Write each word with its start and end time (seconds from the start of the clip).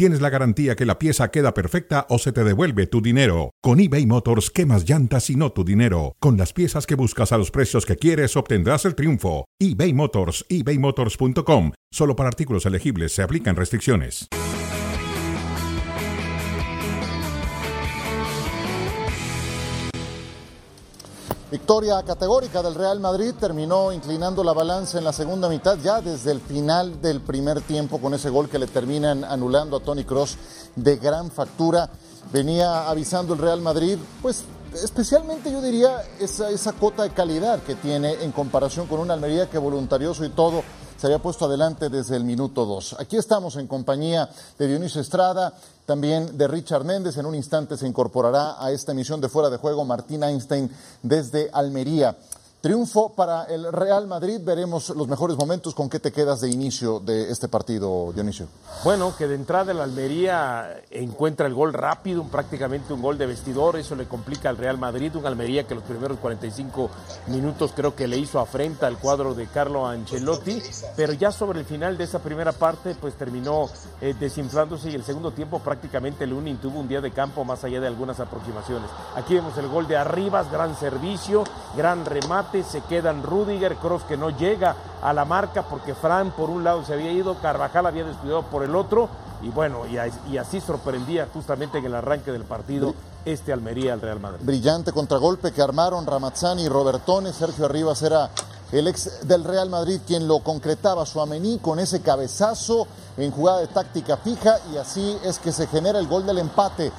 tienes 0.00 0.22
la 0.22 0.30
garantía 0.30 0.76
que 0.76 0.86
la 0.86 0.98
pieza 0.98 1.30
queda 1.30 1.52
perfecta 1.52 2.06
o 2.08 2.18
se 2.18 2.32
te 2.32 2.42
devuelve 2.42 2.86
tu 2.86 3.02
dinero. 3.02 3.50
Con 3.60 3.80
eBay 3.80 4.06
Motors, 4.06 4.50
quemas 4.50 4.88
llantas 4.88 5.28
y 5.28 5.36
no 5.36 5.52
tu 5.52 5.62
dinero. 5.62 6.16
Con 6.20 6.38
las 6.38 6.54
piezas 6.54 6.86
que 6.86 6.94
buscas 6.94 7.32
a 7.32 7.36
los 7.36 7.50
precios 7.50 7.84
que 7.84 7.96
quieres, 7.96 8.34
obtendrás 8.34 8.86
el 8.86 8.94
triunfo. 8.94 9.44
eBay 9.58 9.92
Motors, 9.92 10.46
ebaymotors.com. 10.48 11.72
Solo 11.90 12.16
para 12.16 12.30
artículos 12.30 12.64
elegibles 12.64 13.12
se 13.12 13.20
aplican 13.20 13.56
restricciones. 13.56 14.26
Victoria 21.50 22.00
categórica 22.04 22.62
del 22.62 22.76
Real 22.76 23.00
Madrid 23.00 23.34
terminó 23.38 23.92
inclinando 23.92 24.44
la 24.44 24.52
balanza 24.52 24.98
en 24.98 25.04
la 25.04 25.12
segunda 25.12 25.48
mitad 25.48 25.76
ya 25.82 26.00
desde 26.00 26.30
el 26.30 26.40
final 26.40 27.02
del 27.02 27.20
primer 27.20 27.60
tiempo 27.60 28.00
con 28.00 28.14
ese 28.14 28.30
gol 28.30 28.48
que 28.48 28.60
le 28.60 28.68
terminan 28.68 29.24
anulando 29.24 29.76
a 29.76 29.80
Tony 29.80 30.04
Cross 30.04 30.38
de 30.76 30.96
gran 30.96 31.28
factura. 31.28 31.90
Venía 32.32 32.88
avisando 32.88 33.34
el 33.34 33.40
Real 33.40 33.60
Madrid, 33.60 33.98
pues 34.22 34.44
especialmente 34.80 35.50
yo 35.50 35.60
diría 35.60 35.96
esa, 36.20 36.50
esa 36.50 36.72
cota 36.72 37.02
de 37.02 37.10
calidad 37.10 37.60
que 37.64 37.74
tiene 37.74 38.22
en 38.22 38.30
comparación 38.30 38.86
con 38.86 39.00
una 39.00 39.14
Almería 39.14 39.50
que 39.50 39.58
voluntarioso 39.58 40.24
y 40.24 40.28
todo 40.28 40.62
se 41.00 41.06
había 41.06 41.18
puesto 41.18 41.46
adelante 41.46 41.88
desde 41.88 42.14
el 42.14 42.24
minuto 42.24 42.66
2. 42.66 42.96
Aquí 42.98 43.16
estamos 43.16 43.56
en 43.56 43.66
compañía 43.66 44.28
de 44.58 44.68
Dionisio 44.68 45.00
Estrada, 45.00 45.54
también 45.86 46.36
de 46.36 46.46
Richard 46.46 46.84
Méndez. 46.84 47.16
En 47.16 47.24
un 47.24 47.34
instante 47.34 47.78
se 47.78 47.88
incorporará 47.88 48.62
a 48.62 48.70
esta 48.70 48.92
emisión 48.92 49.18
de 49.18 49.30
Fuera 49.30 49.48
de 49.48 49.56
Juego 49.56 49.82
Martín 49.86 50.22
Einstein 50.22 50.70
desde 51.02 51.48
Almería. 51.54 52.14
Triunfo 52.60 53.14
para 53.14 53.44
el 53.44 53.72
Real 53.72 54.06
Madrid. 54.06 54.38
Veremos 54.42 54.90
los 54.90 55.08
mejores 55.08 55.38
momentos. 55.38 55.74
¿Con 55.74 55.88
qué 55.88 55.98
te 55.98 56.12
quedas 56.12 56.42
de 56.42 56.50
inicio 56.50 57.00
de 57.00 57.30
este 57.30 57.48
partido, 57.48 58.12
Dionisio? 58.12 58.48
Bueno, 58.84 59.14
que 59.16 59.26
de 59.26 59.34
entrada 59.34 59.72
el 59.72 59.80
Almería 59.80 60.82
encuentra 60.90 61.46
el 61.46 61.54
gol 61.54 61.72
rápido, 61.72 62.22
prácticamente 62.24 62.92
un 62.92 63.00
gol 63.00 63.16
de 63.16 63.24
vestidor. 63.24 63.78
Eso 63.78 63.96
le 63.96 64.06
complica 64.06 64.50
al 64.50 64.58
Real 64.58 64.76
Madrid. 64.76 65.16
Un 65.16 65.24
Almería 65.24 65.66
que 65.66 65.74
los 65.74 65.84
primeros 65.84 66.18
45 66.18 66.90
minutos 67.28 67.72
creo 67.74 67.96
que 67.96 68.06
le 68.06 68.18
hizo 68.18 68.38
afrenta 68.38 68.86
al 68.86 68.98
cuadro 68.98 69.32
de 69.34 69.46
Carlo 69.46 69.86
Ancelotti. 69.86 70.62
Pero 70.96 71.14
ya 71.14 71.32
sobre 71.32 71.60
el 71.60 71.64
final 71.64 71.96
de 71.96 72.04
esa 72.04 72.18
primera 72.18 72.52
parte, 72.52 72.94
pues 72.94 73.14
terminó 73.14 73.70
eh, 74.02 74.14
desinflándose 74.20 74.90
y 74.90 74.94
el 74.94 75.04
segundo 75.04 75.30
tiempo 75.30 75.60
prácticamente 75.60 76.24
el 76.24 76.34
Unin 76.34 76.58
tuvo 76.58 76.80
un 76.80 76.88
día 76.88 77.00
de 77.00 77.10
campo 77.10 77.42
más 77.42 77.64
allá 77.64 77.80
de 77.80 77.86
algunas 77.86 78.20
aproximaciones. 78.20 78.90
Aquí 79.16 79.32
vemos 79.32 79.56
el 79.56 79.68
gol 79.68 79.88
de 79.88 79.96
Arribas, 79.96 80.52
gran 80.52 80.78
servicio, 80.78 81.44
gran 81.74 82.04
remate 82.04 82.49
se 82.64 82.80
quedan 82.82 83.22
Rudiger, 83.22 83.76
Cross 83.76 84.02
que 84.04 84.16
no 84.16 84.30
llega 84.30 84.76
a 85.02 85.12
la 85.12 85.24
marca 85.24 85.62
porque 85.62 85.94
Fran 85.94 86.30
por 86.32 86.50
un 86.50 86.64
lado 86.64 86.84
se 86.84 86.94
había 86.94 87.12
ido, 87.12 87.36
Carvajal 87.40 87.86
había 87.86 88.04
descuidado 88.04 88.42
por 88.42 88.62
el 88.62 88.74
otro 88.74 89.08
y 89.42 89.48
bueno, 89.48 89.86
y, 89.86 90.36
así 90.36 90.60
sorprendía 90.60 91.28
justamente 91.32 91.78
en 91.78 91.86
el 91.86 91.94
arranque 91.94 92.30
del 92.30 92.44
partido 92.44 92.94
este 93.24 93.52
Almería 93.52 93.94
al 93.94 94.00
Real 94.00 94.20
Madrid. 94.20 94.44
Brillante 94.44 94.92
contragolpe 94.92 95.52
que 95.52 95.62
armaron 95.62 96.06
Ramazzani 96.06 96.64
y 96.64 96.68
Robertone, 96.68 97.32
Sergio 97.32 97.66
Arribas 97.66 98.02
era 98.02 98.30
el 98.72 98.86
ex 98.86 99.26
del 99.26 99.44
Real 99.44 99.68
Madrid 99.70 100.00
quien 100.06 100.28
lo 100.28 100.40
concretaba 100.40 101.06
su 101.06 101.20
amení 101.20 101.58
con 101.58 101.78
ese 101.78 102.02
cabezazo 102.02 102.86
en 103.16 103.30
jugada 103.30 103.60
de 103.60 103.66
táctica 103.66 104.16
fija 104.16 104.58
y 104.72 104.76
así 104.76 105.16
es 105.24 105.38
que 105.38 105.52
se 105.52 105.66
genera 105.66 105.98
el 105.98 106.06
gol 106.06 106.26
del 106.26 106.38
empate 106.38 106.92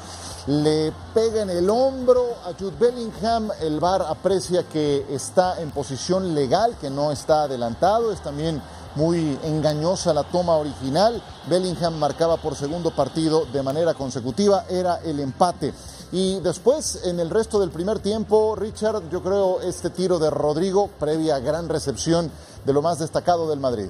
le 0.48 0.92
pega 1.14 1.44
en 1.44 1.50
el 1.50 1.70
hombro 1.70 2.36
a 2.46 2.54
Jude 2.58 2.76
Bellingham. 2.80 3.50
El 3.62 3.80
VAR 3.80 4.02
aprecia 4.02 4.64
que 4.64 5.06
está 5.10 5.62
en 5.62 5.72
posición 5.72 6.34
legal, 6.34 6.76
que 6.80 6.90
no 6.90 7.12
está 7.12 7.44
adelantado. 7.44 8.12
Es 8.12 8.22
también 8.22 8.62
muy 8.96 9.38
engañosa 9.44 10.14
la 10.14 10.24
toma 10.24 10.56
original. 10.56 11.22
Bellingham 11.48 11.98
marcaba 11.98 12.38
por 12.38 12.56
segundo 12.56 12.92
partido 12.92 13.46
de 13.46 13.64
manera 13.64 13.94
consecutiva, 13.94 14.66
era 14.70 14.98
el 15.04 15.20
empate. 15.20 15.74
Y 16.12 16.40
después, 16.42 17.02
en 17.06 17.20
el 17.20 17.30
resto 17.30 17.60
del 17.60 17.72
primer 17.72 18.00
tiempo, 18.00 18.56
Richard, 18.56 19.10
yo 19.10 19.24
creo 19.24 19.62
este 19.62 19.90
tiro 19.90 20.20
de 20.20 20.30
Rodrigo, 20.30 20.90
previa 21.00 21.40
gran 21.40 21.70
recepción 21.70 22.30
de 22.66 22.74
lo 22.74 22.82
más 22.82 23.00
destacado 23.00 23.50
del 23.50 23.60
Madrid. 23.60 23.90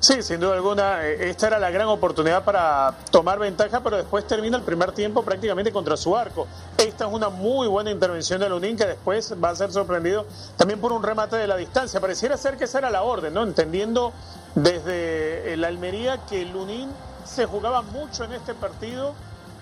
Sí, 0.00 0.22
sin 0.22 0.40
duda 0.40 0.54
alguna, 0.54 1.06
eh, 1.06 1.28
esta 1.28 1.48
era 1.48 1.58
la 1.58 1.70
gran 1.70 1.88
oportunidad 1.88 2.44
para 2.44 2.94
tomar 3.10 3.38
ventaja, 3.38 3.80
pero 3.80 3.96
después 3.96 4.26
termina 4.26 4.56
el 4.56 4.62
primer 4.62 4.92
tiempo 4.92 5.22
prácticamente 5.22 5.72
contra 5.72 5.96
su 5.96 6.16
arco. 6.16 6.46
Esta 6.76 7.06
es 7.06 7.12
una 7.12 7.28
muy 7.28 7.68
buena 7.68 7.90
intervención 7.90 8.40
de 8.40 8.48
Lunín 8.48 8.76
que 8.76 8.86
después 8.86 9.34
va 9.42 9.50
a 9.50 9.56
ser 9.56 9.70
sorprendido 9.70 10.26
también 10.56 10.80
por 10.80 10.92
un 10.92 11.02
remate 11.02 11.36
de 11.36 11.46
la 11.46 11.56
distancia. 11.56 12.00
Pareciera 12.00 12.36
ser 12.36 12.56
que 12.56 12.64
esa 12.64 12.78
era 12.78 12.90
la 12.90 13.02
orden, 13.02 13.34
¿no? 13.34 13.42
Entendiendo 13.42 14.12
desde 14.54 15.56
la 15.56 15.68
Almería 15.68 16.24
que 16.26 16.44
Lunín 16.46 16.90
se 17.24 17.44
jugaba 17.44 17.82
mucho 17.82 18.24
en 18.24 18.32
este 18.32 18.54
partido 18.54 19.14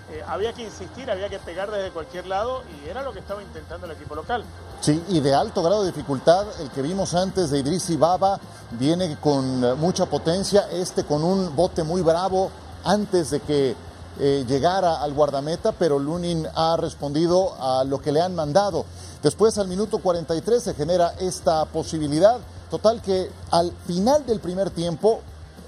eh, 0.09 0.23
había 0.25 0.53
que 0.53 0.63
insistir, 0.63 1.11
había 1.11 1.27
que 1.27 1.37
pegar 1.39 1.69
desde 1.69 1.91
cualquier 1.91 2.27
lado 2.27 2.63
y 2.71 2.89
era 2.89 3.03
lo 3.03 3.11
que 3.11 3.19
estaba 3.19 3.43
intentando 3.43 3.85
el 3.87 3.91
equipo 3.91 4.15
local. 4.15 4.43
Sí, 4.79 5.03
y 5.09 5.19
de 5.19 5.33
alto 5.33 5.63
grado 5.63 5.81
de 5.81 5.91
dificultad, 5.91 6.45
el 6.61 6.69
que 6.69 6.81
vimos 6.81 7.15
antes 7.15 7.49
de 7.49 7.59
Idris 7.59 7.97
Baba 7.97 8.39
viene 8.71 9.17
con 9.19 9.63
eh, 9.63 9.73
mucha 9.73 10.05
potencia, 10.05 10.67
este 10.71 11.03
con 11.03 11.23
un 11.23 11.55
bote 11.55 11.83
muy 11.83 12.01
bravo 12.01 12.51
antes 12.83 13.31
de 13.31 13.39
que 13.39 13.75
eh, 14.19 14.45
llegara 14.47 15.01
al 15.01 15.13
guardameta, 15.13 15.71
pero 15.73 15.99
Lunin 15.99 16.47
ha 16.55 16.77
respondido 16.77 17.53
a 17.59 17.83
lo 17.83 17.99
que 17.99 18.11
le 18.11 18.21
han 18.21 18.35
mandado. 18.35 18.85
Después, 19.21 19.57
al 19.57 19.67
minuto 19.67 19.99
43, 19.99 20.63
se 20.63 20.73
genera 20.73 21.13
esta 21.19 21.65
posibilidad. 21.65 22.39
Total 22.69 23.01
que 23.01 23.29
al 23.51 23.71
final 23.85 24.25
del 24.25 24.39
primer 24.39 24.69
tiempo, 24.69 25.21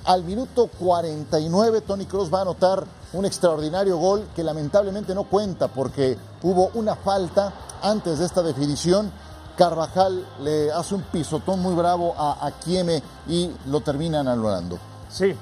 al 0.06 0.24
minuto 0.24 0.68
49, 0.80 1.82
Tony 1.82 2.06
Cross 2.06 2.34
va 2.34 2.40
a 2.40 2.42
anotar 2.42 2.86
un 3.14 3.26
extraordinario 3.26 3.98
gol 3.98 4.28
que 4.36 4.44
lamentablemente 4.44 5.14
no 5.14 5.24
cuenta 5.26 5.68
porque 5.68 6.18
hubo 6.44 6.72
una 6.74 6.96
falta 6.96 7.54
antes 7.82 8.20
de 8.20 8.26
esta 8.26 8.42
definición. 8.42 9.12
Carvajal 9.58 10.26
le 10.42 10.72
hace 10.72 10.96
un 10.96 11.02
pisotón 11.02 11.62
muy 11.62 11.76
bravo 11.76 12.16
a, 12.18 12.48
a 12.48 12.54
y 13.28 13.52
lo 13.68 13.82
terminan 13.82 14.28
anulando. 14.28 14.80
Sí, 15.10 15.36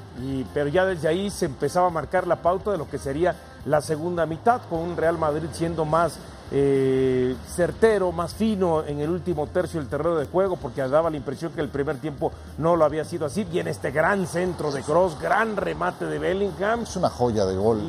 pero 0.53 0.69
ya 0.69 0.85
desde 0.85 1.07
ahí 1.07 1.29
se 1.29 1.45
empezaba 1.45 1.87
a 1.87 1.91
marcar 1.91 2.25
la 2.25 2.37
pauta 2.41 2.71
de 2.71 2.77
lo 2.77 2.89
que 2.89 2.97
sería 2.97 3.35
la 3.65 3.81
segunda 3.81 4.25
mitad, 4.25 4.61
con 4.69 4.79
un 4.79 4.97
Real 4.97 5.17
Madrid 5.17 5.49
siendo 5.51 5.85
más 5.85 6.13
eh, 6.51 7.35
certero, 7.55 8.11
más 8.11 8.33
fino 8.33 8.83
en 8.83 8.99
el 8.99 9.09
último 9.09 9.47
tercio 9.47 9.79
del 9.79 9.89
terreno 9.89 10.15
de 10.15 10.25
juego, 10.25 10.55
porque 10.57 10.81
daba 10.87 11.09
la 11.09 11.17
impresión 11.17 11.51
que 11.51 11.61
el 11.61 11.69
primer 11.69 11.97
tiempo 11.97 12.31
no 12.57 12.75
lo 12.75 12.85
había 12.85 13.03
sido 13.05 13.25
así. 13.25 13.43
Viene 13.43 13.71
este 13.71 13.91
gran 13.91 14.27
centro 14.27 14.71
de 14.71 14.81
Cross, 14.81 15.19
gran 15.19 15.57
remate 15.57 16.05
de 16.05 16.19
Bellingham. 16.19 16.83
Es 16.83 16.95
una 16.95 17.09
joya 17.09 17.45
de 17.45 17.55
gol. 17.55 17.81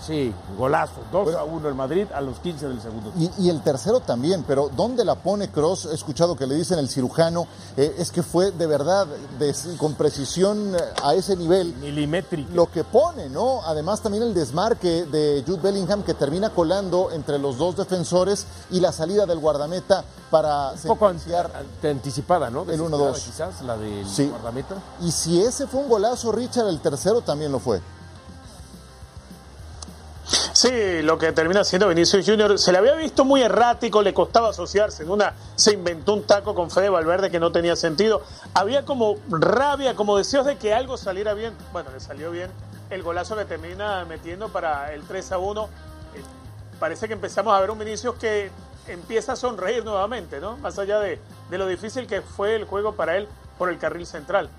sí, 0.00 0.32
golazo. 0.56 1.00
2 1.12 1.34
a 1.34 1.44
1 1.44 1.68
el 1.68 1.74
Madrid 1.74 2.06
a 2.14 2.20
los 2.20 2.38
15 2.40 2.68
del 2.68 2.80
segundo 2.80 3.12
y, 3.16 3.30
y, 3.38 3.50
el 3.50 3.62
tercero 3.62 4.00
también, 4.00 4.44
pero 4.46 4.70
¿dónde 4.74 5.04
la 5.04 5.14
pone 5.16 5.48
Cross? 5.48 5.88
He 5.90 5.94
escuchado 5.94 6.36
que 6.36 6.46
le 6.46 6.54
dicen 6.54 6.78
el 6.78 6.88
cirujano, 6.88 7.46
eh, 7.76 7.94
es 7.98 8.10
que 8.10 8.22
fue 8.22 8.50
de 8.50 8.66
verdad, 8.66 9.06
con 9.78 9.94
precisión 9.94 10.74
eh, 10.74 10.78
a 11.02 11.14
ese 11.14 11.36
nivel. 11.36 11.74
Milimétrico. 11.74 12.50
Lo 12.54 12.70
que 12.70 12.84
pone, 12.84 13.28
¿no? 13.28 13.62
Además 13.64 14.00
también 14.00 14.22
el 14.24 14.34
desmarque 14.34 15.04
de 15.06 15.42
Jude 15.46 15.60
Bellingham 15.62 16.02
que 16.02 16.14
termina 16.14 16.50
colando 16.50 17.10
entre 17.12 17.38
los 17.38 17.58
dos 17.58 17.76
defensores 17.78 18.46
y 18.70 18.80
la 18.80 18.92
salida 18.92 19.24
del 19.24 19.38
guardameta 19.38 20.04
para 20.30 20.72
un 20.72 20.82
poco 20.82 21.08
anticipada, 21.08 22.50
¿no? 22.50 22.70
El 22.70 22.80
1-2. 22.80 23.14
Quizás 23.14 23.62
la 23.62 23.78
del 23.78 24.04
guardameta. 24.28 24.74
Y 25.00 25.10
si 25.10 25.40
ese 25.40 25.66
fue 25.66 25.80
un 25.80 25.88
golazo, 25.88 26.30
Richard, 26.32 26.68
el 26.68 26.80
tercero 26.80 27.22
también 27.22 27.50
lo 27.50 27.58
fue. 27.58 27.80
Sí, 30.52 31.02
lo 31.02 31.16
que 31.16 31.32
termina 31.32 31.64
siendo 31.64 31.88
Vinicius 31.88 32.26
Junior 32.26 32.58
se 32.58 32.72
le 32.72 32.78
había 32.78 32.94
visto 32.94 33.24
muy 33.24 33.42
errático, 33.42 34.02
le 34.02 34.12
costaba 34.12 34.50
asociarse. 34.50 35.04
En 35.04 35.10
una 35.10 35.34
se 35.54 35.72
inventó 35.72 36.14
un 36.14 36.24
taco 36.24 36.54
con 36.54 36.70
Fede 36.70 36.90
Valverde 36.90 37.30
que 37.30 37.40
no 37.40 37.52
tenía 37.52 37.76
sentido. 37.76 38.22
Había 38.54 38.84
como 38.84 39.14
rabia, 39.30 39.94
como 39.94 40.18
deseos 40.18 40.44
de 40.44 40.58
que 40.58 40.74
algo 40.74 40.96
saliera 40.98 41.32
bien. 41.32 41.54
Bueno, 41.72 41.90
le 41.92 42.00
salió 42.00 42.30
bien 42.30 42.50
el 42.90 43.02
golazo 43.02 43.36
que 43.36 43.44
termina 43.44 44.04
metiendo 44.04 44.48
para 44.48 44.92
el 44.92 45.02
3 45.02 45.32
a 45.32 45.38
1 45.38 45.68
parece 46.78 47.06
que 47.06 47.14
empezamos 47.14 47.54
a 47.54 47.60
ver 47.60 47.70
un 47.70 47.78
Vinicius 47.78 48.14
que 48.16 48.50
empieza 48.88 49.32
a 49.32 49.36
sonreír 49.36 49.84
nuevamente, 49.84 50.40
¿no? 50.40 50.56
Más 50.58 50.78
allá 50.78 50.98
de, 51.00 51.20
lo 51.50 51.66
difícil 51.66 52.06
que 52.06 52.22
fue 52.22 52.54
el 52.56 52.64
juego 52.64 52.94
para 52.94 53.16
él 53.16 53.28
por 53.58 53.68
el 53.68 53.78
carril 53.78 54.06
central. 54.06 54.50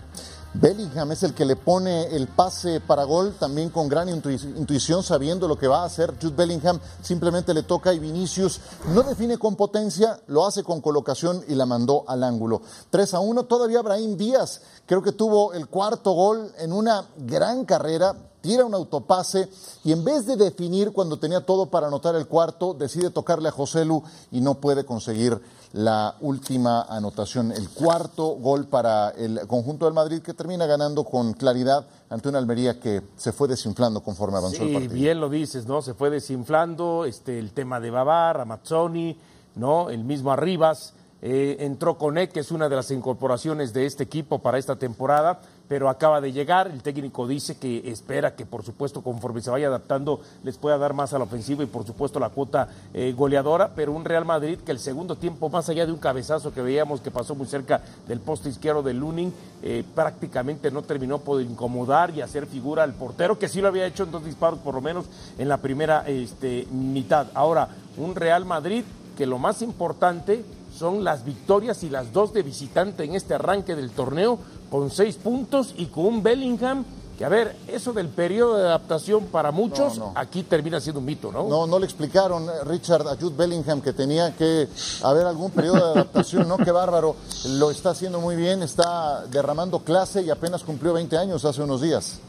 Bellingham 0.52 1.12
es 1.12 1.22
el 1.22 1.36
que 1.36 1.46
le 1.46 1.56
pone 1.56 2.08
el 2.08 2.28
pase 2.28 2.82
para 2.82 3.04
gol, 3.04 3.36
también 3.40 3.70
con 3.70 3.88
gran 3.88 4.10
intuición, 4.10 5.04
sabiendo 5.04 5.48
lo 5.48 5.60
que 5.60 5.68
va 5.68 5.84
a 5.84 5.86
hacer. 5.86 6.16
Jude 6.20 6.36
Bellingham 6.36 6.80
simplemente 7.04 7.54
le 7.54 7.64
toca 7.64 7.94
y 7.94 8.00
Vinicius 8.00 8.60
no 8.88 9.04
define 9.04 9.38
con 9.38 9.56
potencia, 9.56 10.20
lo 10.26 10.48
hace 10.48 10.64
con 10.64 10.82
colocación 10.82 11.44
y 11.48 11.54
la 11.54 11.68
mandó 11.68 12.04
al 12.08 12.24
ángulo. 12.24 12.64
3 12.90 13.14
a 13.14 13.20
1, 13.20 13.44
todavía 13.46 13.84
Brahim 13.84 14.18
Díaz, 14.18 14.62
creo 14.88 15.04
que 15.04 15.12
tuvo 15.12 15.54
el 15.54 15.68
cuarto 15.68 16.14
gol 16.14 16.52
en 16.58 16.74
una 16.74 17.06
gran 17.16 17.64
carrera, 17.64 18.16
tira 18.42 18.66
un 18.66 18.74
autopase 18.74 19.50
y 19.84 19.92
en 19.92 20.04
vez 20.04 20.26
de 20.26 20.36
definir 20.36 20.92
cuando 20.92 21.18
tenía 21.18 21.42
todo 21.42 21.68
para 21.68 21.88
anotar 21.88 22.16
el 22.16 22.28
cuarto, 22.28 22.74
decide 22.74 23.10
tocarle 23.10 23.50
a 23.50 23.52
Joselu 23.52 24.04
y 24.32 24.42
no 24.42 24.56
puede 24.56 24.86
conseguir 24.86 25.40
la 25.74 26.16
última 26.22 26.82
anotación, 26.84 27.52
el 27.52 27.70
cuarto 27.70 28.30
gol 28.30 28.66
para 28.66 29.10
el 29.12 29.42
conjunto 29.48 29.86
del 29.86 29.94
Madrid 29.94 30.22
que 30.22 30.34
termina 30.34 30.66
ganando 30.66 31.04
con 31.04 31.34
claridad 31.34 31.86
ante 32.10 32.28
una 32.28 32.40
Almería 32.40 32.80
que 32.80 33.04
se 33.18 33.32
fue 33.32 33.48
desinflando 33.48 34.02
conforme 34.02 34.38
avanzó 34.38 34.64
el 34.64 34.74
partido. 34.74 34.94
bien 34.96 35.20
lo 35.20 35.30
dices, 35.30 35.68
¿no? 35.68 35.82
Se 35.84 35.94
fue 35.94 36.10
desinflando, 36.10 37.06
este, 37.06 37.38
el 37.38 37.52
tema 37.52 37.80
de 37.80 37.92
Babar, 37.92 38.42
Amazzoni, 38.42 39.16
¿no? 39.56 39.92
El 39.92 40.04
mismo 40.04 40.32
Arribas, 40.32 40.94
eh, 41.22 41.58
entró 41.60 41.98
Conet, 41.98 42.32
que 42.32 42.40
es 42.40 42.52
una 42.52 42.70
de 42.70 42.76
las 42.76 42.90
incorporaciones 42.92 43.74
de 43.74 43.86
este 43.86 44.04
equipo 44.04 44.40
para 44.40 44.58
esta 44.58 44.78
temporada, 44.78 45.42
pero 45.70 45.88
acaba 45.88 46.20
de 46.20 46.34
llegar. 46.34 46.68
El 46.68 46.82
técnico 46.82 47.28
dice 47.28 47.58
que 47.58 47.90
espera 47.90 48.36
que, 48.36 48.46
por 48.46 48.66
supuesto, 48.66 49.02
conforme 49.02 49.42
se 49.42 49.52
vaya 49.52 49.68
adaptando, 49.68 50.20
les 50.44 50.58
pueda 50.58 50.78
dar 50.78 50.94
más 50.94 51.14
a 51.14 51.20
la 51.20 51.26
ofensiva 51.26 51.64
y, 51.64 51.68
por 51.68 51.86
supuesto, 51.86 52.20
la 52.20 52.30
cuota 52.30 52.68
eh, 52.94 53.14
goleadora. 53.16 53.70
Pero 53.76 53.94
un 53.94 54.04
Real 54.04 54.26
Madrid 54.26 54.58
que 54.58 54.72
el 54.72 54.80
segundo 54.80 55.16
tiempo, 55.16 55.48
más 55.48 55.70
allá 55.70 55.86
de 55.86 55.92
un 55.92 56.00
cabezazo 56.00 56.52
que 56.52 56.64
veíamos 56.64 57.00
que 57.00 57.12
pasó 57.12 57.36
muy 57.36 57.46
cerca 57.46 57.82
del 58.08 58.20
poste 58.20 58.50
izquierdo 58.50 58.82
de 58.82 58.96
Lunin, 58.96 59.32
eh, 59.62 59.84
prácticamente 59.94 60.72
no 60.72 60.82
terminó 60.82 61.20
por 61.20 61.40
incomodar 61.40 62.10
y 62.16 62.22
hacer 62.22 62.48
figura 62.48 62.84
al 62.84 62.94
portero, 62.94 63.38
que 63.38 63.48
sí 63.48 63.62
lo 63.62 63.68
había 63.68 63.86
hecho 63.86 64.04
en 64.04 64.12
dos 64.12 64.26
disparos, 64.26 64.60
por 64.60 64.74
lo 64.74 64.82
menos 64.82 65.06
en 65.38 65.48
la 65.48 65.58
primera 65.58 66.04
este, 66.08 66.68
mitad. 66.72 67.28
Ahora, 67.36 67.70
un 67.96 68.16
Real 68.16 68.44
Madrid 68.44 68.84
que 69.16 69.28
lo 69.28 69.38
más 69.38 69.62
importante 69.62 70.44
son 70.80 71.04
las 71.04 71.26
victorias 71.26 71.84
y 71.84 71.90
las 71.90 72.14
dos 72.14 72.32
de 72.32 72.42
visitante 72.42 73.04
en 73.04 73.14
este 73.14 73.34
arranque 73.34 73.76
del 73.76 73.92
torneo, 73.92 74.40
con 74.70 74.90
seis 74.92 75.16
puntos 75.16 75.74
y 75.78 75.88
con 75.88 76.06
un 76.06 76.24
Bellingham 76.24 76.86
que 77.20 77.26
a 77.26 77.30
ver, 77.30 77.54
eso 77.68 77.92
del 77.92 78.08
periodo 78.08 78.56
de 78.56 78.64
adaptación 78.64 79.26
para 79.26 79.52
muchos 79.52 80.00
aquí 80.16 80.44
termina 80.44 80.80
siendo 80.80 81.02
un 81.02 81.06
mito, 81.06 81.34
¿no? 81.34 81.50
No, 81.50 81.68
no 81.68 81.78
le 81.78 81.84
explicaron, 81.84 82.46
eh, 82.46 82.64
Richard, 82.64 83.06
a 83.10 83.18
Jude 83.18 83.36
Bellingham 83.36 83.82
que 83.82 83.92
tenía 83.92 84.34
que 84.38 84.70
haber 85.04 85.26
algún 85.26 85.52
periodo 85.52 85.86
de 85.86 85.92
adaptación, 86.00 86.48
¿no? 86.48 86.56
Qué 86.58 86.72
bárbaro, 86.72 87.18
lo 87.58 87.72
está 87.72 87.90
haciendo 87.90 88.22
muy 88.22 88.38
bien, 88.38 88.64
está 88.64 89.26
derramando 89.26 89.80
clase 89.80 90.22
y 90.22 90.30
apenas 90.30 90.64
cumplió 90.64 90.94
20 90.94 91.18
años 91.18 91.44
hace 91.44 91.62
unos 91.62 91.82
días. 91.82 92.22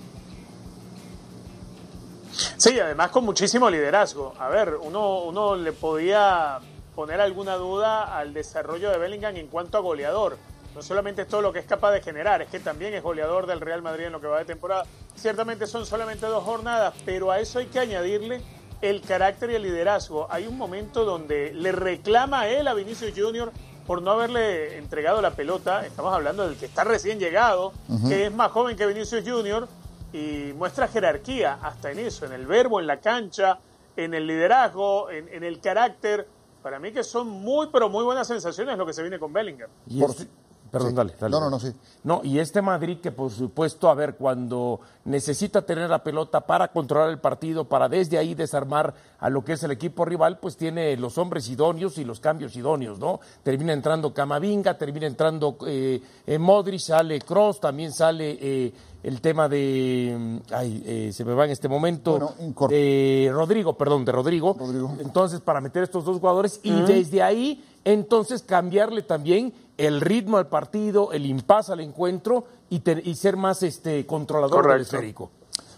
Sí, 2.57 2.81
además 2.81 3.11
con 3.11 3.25
muchísimo 3.25 3.71
liderazgo. 3.71 4.35
A 4.41 4.49
ver, 4.49 4.75
uno, 4.75 5.21
uno 5.23 5.55
le 5.55 5.71
podía 5.71 6.59
poner 6.97 7.21
alguna 7.21 7.55
duda 7.55 8.19
al 8.19 8.35
desarrollo 8.35 8.91
de 8.91 8.99
Bellingham 8.99 9.37
en 9.37 9.47
cuanto 9.47 9.79
a 9.79 9.81
goleador. 9.81 10.37
No 10.75 10.83
solamente 10.83 11.23
es 11.23 11.29
todo 11.29 11.43
lo 11.43 11.53
que 11.53 11.59
es 11.59 11.67
capaz 11.67 11.91
de 11.93 12.01
generar, 12.01 12.43
es 12.43 12.49
que 12.49 12.61
también 12.61 12.95
es 12.95 13.03
goleador 13.03 13.47
del 13.47 13.61
Real 13.61 13.83
Madrid 13.83 14.05
en 14.05 14.13
lo 14.13 14.21
que 14.21 14.29
va 14.29 14.39
de 14.39 14.45
temporada. 14.45 14.85
Ciertamente 15.17 15.67
son 15.67 15.85
solamente 15.85 16.27
dos 16.27 16.45
jornadas, 16.45 16.95
pero 17.05 17.31
a 17.31 17.41
eso 17.41 17.59
hay 17.59 17.67
que 17.67 17.81
añadirle 17.81 18.41
el 18.81 19.03
carácter 19.03 19.51
y 19.51 19.57
el 19.57 19.63
liderazgo. 19.63 20.29
Hay 20.31 20.47
un 20.47 20.57
momento 20.57 21.05
donde 21.05 21.53
le 21.53 21.73
reclama 21.73 22.43
a 22.43 22.49
él 22.49 22.69
a 22.69 22.75
Vinicius 22.75 23.13
Junior 23.17 23.53
por 23.87 24.01
no 24.01 24.13
haberle 24.13 24.79
entregado 24.79 25.21
la 25.21 25.33
pelota. 25.33 25.85
Estamos 25.85 26.15
hablando 26.15 26.47
del 26.47 26.57
que 26.57 26.67
está 26.67 26.85
recién 26.85 27.19
llegado, 27.19 27.73
que 28.09 28.27
es 28.27 28.33
más 28.33 28.53
joven 28.53 28.77
que 28.77 28.87
Vinicius 28.87 29.25
Junior 29.29 29.69
y 30.13 30.53
muestra 30.55 30.87
jerarquía 30.87 31.59
hasta 31.63 31.91
en 31.91 31.99
eso, 31.99 32.27
en 32.27 32.33
el 32.33 32.47
verbo, 32.47 32.81
en 32.81 32.87
la 32.87 33.01
cancha, 33.01 33.59
en 33.97 34.15
el 34.15 34.27
liderazgo, 34.27 35.11
en 35.11 35.43
el 35.43 35.61
carácter 35.61 36.27
para 36.63 36.79
mí 36.79 36.93
que 36.93 37.03
son 37.03 37.29
muy, 37.29 37.69
pero 37.73 37.89
muy 37.89 38.05
buenas 38.05 38.27
sensaciones 38.27 38.77
lo 38.77 38.87
que 38.87 38.93
se 38.93 39.03
viene 39.03 39.19
con 39.19 39.33
Bellingham. 39.33 39.71
Este, 39.89 40.27
perdón, 40.71 40.95
dale, 40.95 41.15
dale. 41.19 41.31
No, 41.31 41.41
no, 41.41 41.51
no, 41.51 41.61
sí. 41.61 41.73
No, 42.05 42.21
y 42.25 42.39
este 42.39 42.63
Madrid 42.63 42.99
que 43.03 43.13
por 43.13 43.31
supuesto, 43.31 43.89
a 43.89 43.95
ver, 43.95 44.17
cuando 44.17 44.81
necesita 45.05 45.63
tener 45.63 45.91
la 45.91 46.03
pelota 46.03 46.41
para 46.41 46.69
controlar 46.69 47.11
el 47.11 47.19
partido, 47.19 47.65
para 47.65 47.89
desde 47.89 48.19
ahí 48.19 48.35
desarmar 48.35 48.95
a 49.19 49.31
lo 49.31 49.45
que 49.45 49.53
es 49.53 49.63
el 49.63 49.71
equipo 49.71 50.05
rival, 50.05 50.39
pues 50.39 50.57
tiene 50.57 50.97
los 50.97 51.19
hombres 51.19 51.49
idóneos 51.49 51.99
y 51.99 52.05
los 52.05 52.21
cambios 52.21 52.57
idóneos, 52.57 52.99
¿no? 52.99 53.21
Termina 53.43 53.73
entrando 53.73 54.15
Camavinga, 54.15 54.79
termina 54.79 55.07
entrando 55.07 55.57
eh, 55.67 56.01
Modric, 56.39 56.81
sale 56.81 57.21
Cross, 57.21 57.61
también 57.61 57.93
sale... 57.93 58.39
Eh, 58.41 58.73
el 59.03 59.21
tema 59.21 59.49
de, 59.49 60.17
mm, 60.19 60.37
ay, 60.53 60.83
eh, 60.85 61.11
se 61.13 61.25
me 61.25 61.33
va 61.33 61.47
en 61.47 61.53
este 61.53 61.69
momento, 61.69 62.35
de 62.69 63.31
Rodrigo, 63.33 63.77
perdón, 63.77 64.05
de 64.05 64.13
Rodrigo. 64.13 64.57
Entonces, 65.01 65.41
para 65.41 65.61
meter 65.61 65.83
estos 65.83 66.05
dos 66.05 66.19
jugadores 66.19 66.61
y 66.63 66.73
desde 66.83 67.23
ahí, 67.23 67.65
entonces 67.85 68.43
cambiarle 68.43 69.03
también 69.03 69.55
el 69.87 70.01
ritmo 70.01 70.37
al 70.37 70.49
partido, 70.49 71.13
el 71.13 71.27
impas 71.27 71.71
al 71.71 71.81
encuentro 71.81 72.45
y, 72.69 72.83
y 73.09 73.15
ser 73.15 73.37
más 73.37 73.63
este 73.63 74.07
controlador 74.07 74.71
del 74.71 74.83
esférico. 74.83 75.31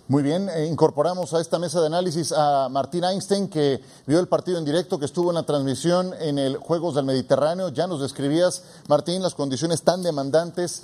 Muy 0.08 0.22
bien, 0.22 0.48
eh, 0.48 0.66
incorporamos 0.66 1.32
a 1.32 1.40
esta 1.40 1.58
mesa 1.58 1.80
de 1.80 1.86
análisis 1.86 2.32
a 2.36 2.68
Martín 2.68 3.04
Einstein, 3.04 3.48
que 3.48 3.80
vio 4.06 4.18
el 4.18 4.26
partido 4.26 4.58
en 4.58 4.64
directo, 4.64 4.98
que 4.98 5.04
estuvo 5.04 5.30
en 5.30 5.36
la 5.36 5.44
transmisión 5.44 6.12
en 6.18 6.38
el 6.38 6.56
Juegos 6.56 6.96
del 6.96 7.04
Mediterráneo. 7.04 7.68
Ya 7.68 7.86
nos 7.86 8.00
describías, 8.00 8.64
Martín, 8.88 9.22
las 9.22 9.34
condiciones 9.34 9.82
tan 9.82 10.02
demandantes 10.02 10.82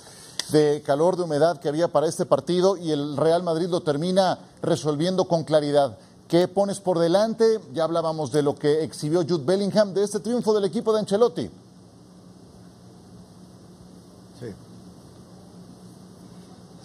de 0.51 0.81
calor, 0.83 1.17
de 1.17 1.23
humedad 1.23 1.59
que 1.59 1.69
había 1.69 1.89
para 1.89 2.07
este 2.07 2.25
partido 2.25 2.77
y 2.77 2.91
el 2.91 3.17
Real 3.17 3.43
Madrid 3.43 3.67
lo 3.67 3.81
termina 3.81 4.39
resolviendo 4.61 5.25
con 5.25 5.43
claridad. 5.43 5.97
¿Qué 6.27 6.47
pones 6.47 6.79
por 6.79 6.97
delante? 6.97 7.59
Ya 7.73 7.83
hablábamos 7.83 8.31
de 8.31 8.41
lo 8.41 8.55
que 8.55 8.83
exhibió 8.83 9.23
Jude 9.27 9.43
Bellingham, 9.45 9.93
de 9.93 10.03
este 10.03 10.21
triunfo 10.21 10.53
del 10.53 10.65
equipo 10.65 10.93
de 10.93 10.99
Ancelotti. 10.99 11.51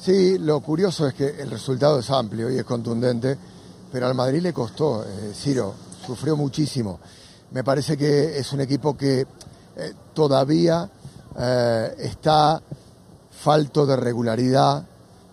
Sí, 0.05 0.37
lo 0.37 0.61
curioso 0.61 1.07
es 1.07 1.15
que 1.15 1.41
el 1.41 1.51
resultado 1.51 1.99
es 2.01 2.11
amplio 2.11 2.51
y 2.51 2.59
es 2.59 2.65
contundente, 2.65 3.39
pero 3.91 4.07
al 4.07 4.15
Madrid 4.15 4.43
le 4.43 4.53
costó, 4.53 5.03
eh, 5.03 5.33
Ciro, 5.35 5.73
sufrió 6.07 6.37
muchísimo. 6.37 7.01
Me 7.53 7.65
parece 7.65 7.97
que 7.97 8.37
es 8.37 8.53
un 8.53 8.61
equipo 8.61 8.95
que 8.99 9.21
eh, 9.23 9.27
todavía 10.13 10.91
eh, 11.39 11.95
está 12.01 12.61
falto 13.31 13.87
de 13.87 13.97
regularidad, 13.97 14.85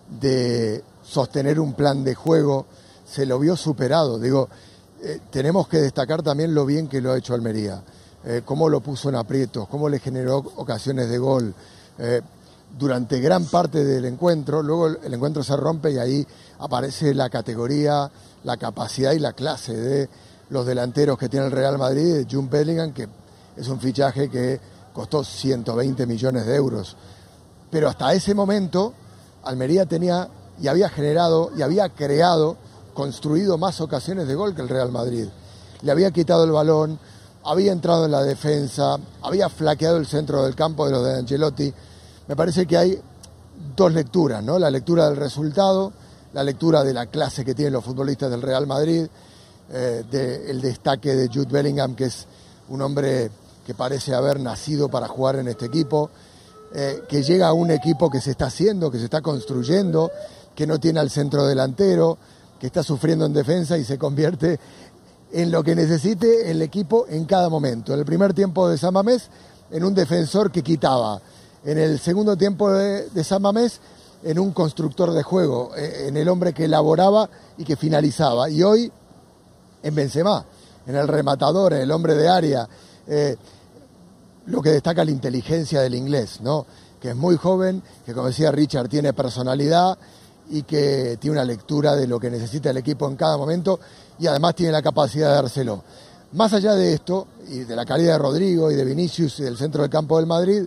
de 0.08 0.82
sostener 1.04 1.60
un 1.60 1.74
plan 1.74 2.02
de 2.02 2.14
juego, 2.14 2.64
se 3.04 3.26
lo 3.26 3.38
vio 3.38 3.56
superado. 3.56 4.18
Digo, 4.18 4.48
tenemos 5.30 5.68
que 5.68 5.82
destacar 5.82 6.22
también 6.22 6.54
lo 6.54 6.64
bien 6.64 6.88
que 6.88 7.02
lo 7.02 7.12
ha 7.12 7.18
hecho 7.18 7.34
Almería, 7.34 7.82
cómo 8.46 8.70
lo 8.70 8.80
puso 8.80 9.10
en 9.10 9.16
aprietos, 9.16 9.68
cómo 9.68 9.90
le 9.90 9.98
generó 9.98 10.38
ocasiones 10.56 11.10
de 11.10 11.18
gol. 11.18 11.54
Durante 12.78 13.20
gran 13.20 13.44
parte 13.46 13.84
del 13.84 14.04
encuentro, 14.06 14.62
luego 14.62 14.88
el 14.88 15.14
encuentro 15.14 15.42
se 15.42 15.56
rompe 15.56 15.92
y 15.92 15.98
ahí 15.98 16.26
aparece 16.58 17.14
la 17.14 17.28
categoría, 17.28 18.10
la 18.44 18.56
capacidad 18.56 19.12
y 19.12 19.18
la 19.18 19.34
clase 19.34 19.76
de 19.76 20.08
los 20.50 20.66
delanteros 20.66 21.18
que 21.18 21.28
tiene 21.28 21.46
el 21.46 21.52
Real 21.52 21.78
Madrid, 21.78 22.26
June 22.30 22.48
Bellingham, 22.50 22.92
que 22.92 23.08
es 23.56 23.68
un 23.68 23.78
fichaje 23.78 24.28
que 24.28 24.60
costó 24.92 25.22
120 25.22 26.06
millones 26.06 26.46
de 26.46 26.56
euros 26.56 26.96
pero 27.72 27.88
hasta 27.88 28.12
ese 28.12 28.34
momento 28.34 28.92
Almería 29.44 29.86
tenía 29.86 30.28
y 30.60 30.68
había 30.68 30.90
generado 30.90 31.50
y 31.56 31.62
había 31.62 31.88
creado, 31.88 32.58
construido 32.92 33.56
más 33.56 33.80
ocasiones 33.80 34.28
de 34.28 34.34
gol 34.34 34.54
que 34.54 34.60
el 34.60 34.68
Real 34.68 34.92
Madrid. 34.92 35.26
Le 35.80 35.90
había 35.90 36.10
quitado 36.10 36.44
el 36.44 36.52
balón, 36.52 36.98
había 37.42 37.72
entrado 37.72 38.04
en 38.04 38.10
la 38.10 38.22
defensa, 38.22 38.98
había 39.22 39.48
flaqueado 39.48 39.96
el 39.96 40.06
centro 40.06 40.44
del 40.44 40.54
campo 40.54 40.84
de 40.84 40.92
los 40.92 41.02
de 41.02 41.18
Ancelotti. 41.18 41.72
Me 42.32 42.36
parece 42.36 42.64
que 42.64 42.78
hay 42.78 42.98
dos 43.76 43.92
lecturas, 43.92 44.42
¿no? 44.42 44.58
La 44.58 44.70
lectura 44.70 45.06
del 45.06 45.18
resultado, 45.18 45.92
la 46.32 46.42
lectura 46.42 46.82
de 46.82 46.94
la 46.94 47.04
clase 47.04 47.44
que 47.44 47.54
tienen 47.54 47.74
los 47.74 47.84
futbolistas 47.84 48.30
del 48.30 48.40
Real 48.40 48.66
Madrid, 48.66 49.06
eh, 49.70 50.02
del 50.10 50.62
destaque 50.62 51.14
de 51.14 51.28
Jude 51.28 51.52
Bellingham, 51.52 51.94
que 51.94 52.04
es 52.04 52.26
un 52.70 52.80
hombre 52.80 53.30
que 53.66 53.74
parece 53.74 54.14
haber 54.14 54.40
nacido 54.40 54.88
para 54.88 55.08
jugar 55.08 55.36
en 55.36 55.48
este 55.48 55.66
equipo, 55.66 56.08
eh, 56.74 57.02
que 57.06 57.22
llega 57.22 57.48
a 57.48 57.52
un 57.52 57.70
equipo 57.70 58.08
que 58.08 58.22
se 58.22 58.30
está 58.30 58.46
haciendo, 58.46 58.90
que 58.90 58.96
se 58.96 59.04
está 59.04 59.20
construyendo, 59.20 60.10
que 60.56 60.66
no 60.66 60.80
tiene 60.80 61.00
al 61.00 61.10
centro 61.10 61.46
delantero, 61.46 62.16
que 62.58 62.68
está 62.68 62.82
sufriendo 62.82 63.26
en 63.26 63.34
defensa 63.34 63.76
y 63.76 63.84
se 63.84 63.98
convierte 63.98 64.58
en 65.32 65.50
lo 65.50 65.62
que 65.62 65.74
necesite 65.74 66.50
el 66.50 66.62
equipo 66.62 67.04
en 67.10 67.26
cada 67.26 67.50
momento. 67.50 67.92
En 67.92 67.98
el 67.98 68.06
primer 68.06 68.32
tiempo 68.32 68.70
de 68.70 68.78
San 68.78 68.94
Mamés, 68.94 69.28
en 69.70 69.84
un 69.84 69.94
defensor 69.94 70.50
que 70.50 70.62
quitaba. 70.62 71.20
En 71.64 71.78
el 71.78 71.98
segundo 71.98 72.36
tiempo 72.36 72.70
de, 72.70 73.24
San 73.24 73.42
Mamés, 73.42 73.80
en 74.24 74.38
un 74.38 74.52
constructor 74.52 75.12
de 75.12 75.22
juego, 75.22 75.70
eh, 75.76 76.06
en 76.08 76.16
el 76.16 76.28
hombre 76.28 76.52
que 76.52 76.64
elaboraba 76.64 77.28
y 77.56 77.64
que 77.64 77.76
finalizaba. 77.76 78.50
Y 78.50 78.62
hoy, 78.62 78.90
en 79.82 79.94
Benzema, 79.94 80.44
en 80.86 80.96
el 80.96 81.06
rematador, 81.06 81.72
en 81.74 81.82
el 81.82 81.90
hombre 81.90 82.14
de 82.14 82.28
área. 82.28 82.68
Eh, 83.06 83.36
lo 84.46 84.60
que 84.60 84.70
destaca 84.70 85.04
la 85.04 85.10
inteligencia 85.10 85.80
del 85.80 85.94
inglés, 85.94 86.40
¿no? 86.40 86.66
que 87.00 87.10
es 87.10 87.16
muy 87.16 87.36
joven, 87.36 87.82
que 88.06 88.14
como 88.14 88.28
decía 88.28 88.52
Richard 88.52 88.88
tiene 88.88 89.12
personalidad 89.12 89.98
y 90.50 90.62
que 90.62 91.16
tiene 91.20 91.36
una 91.36 91.44
lectura 91.44 91.96
de 91.96 92.06
lo 92.06 92.20
que 92.20 92.30
necesita 92.30 92.70
el 92.70 92.76
equipo 92.76 93.08
en 93.08 93.16
cada 93.16 93.36
momento 93.36 93.80
y 94.20 94.28
además 94.28 94.54
tiene 94.54 94.72
la 94.72 94.82
capacidad 94.82 95.28
de 95.28 95.34
dárselo. 95.34 95.82
Más 96.32 96.52
allá 96.52 96.74
de 96.74 96.94
esto, 96.94 97.26
y 97.48 97.60
de 97.60 97.76
la 97.76 97.84
calidad 97.84 98.12
de 98.12 98.18
Rodrigo 98.18 98.70
y 98.70 98.76
de 98.76 98.84
Vinicius 98.84 99.40
y 99.40 99.42
del 99.42 99.56
centro 99.56 99.82
del 99.82 99.90
campo 99.90 100.16
del 100.16 100.26
Madrid, 100.26 100.64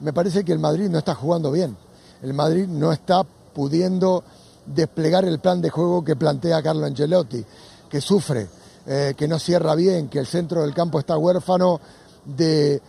me 0.00 0.12
parece 0.12 0.44
que 0.44 0.52
el 0.52 0.58
Madrid 0.58 0.88
no 0.88 0.98
está 0.98 1.14
jugando 1.14 1.50
bien. 1.50 1.76
El 2.22 2.34
Madrid 2.34 2.66
no 2.66 2.92
está 2.92 3.24
pudiendo 3.24 4.24
desplegar 4.66 5.24
el 5.24 5.38
plan 5.38 5.60
de 5.60 5.70
juego 5.70 6.04
que 6.04 6.16
plantea 6.16 6.62
Carlo 6.62 6.86
Ancelotti, 6.86 7.44
que 7.88 8.00
sufre, 8.00 8.48
eh, 8.86 9.14
que 9.16 9.28
no 9.28 9.38
cierra 9.38 9.74
bien, 9.74 10.08
que 10.08 10.18
el 10.18 10.26
centro 10.26 10.62
del 10.62 10.74
campo 10.74 10.98
está 10.98 11.16
huérfano 11.16 11.80
de 12.24 12.80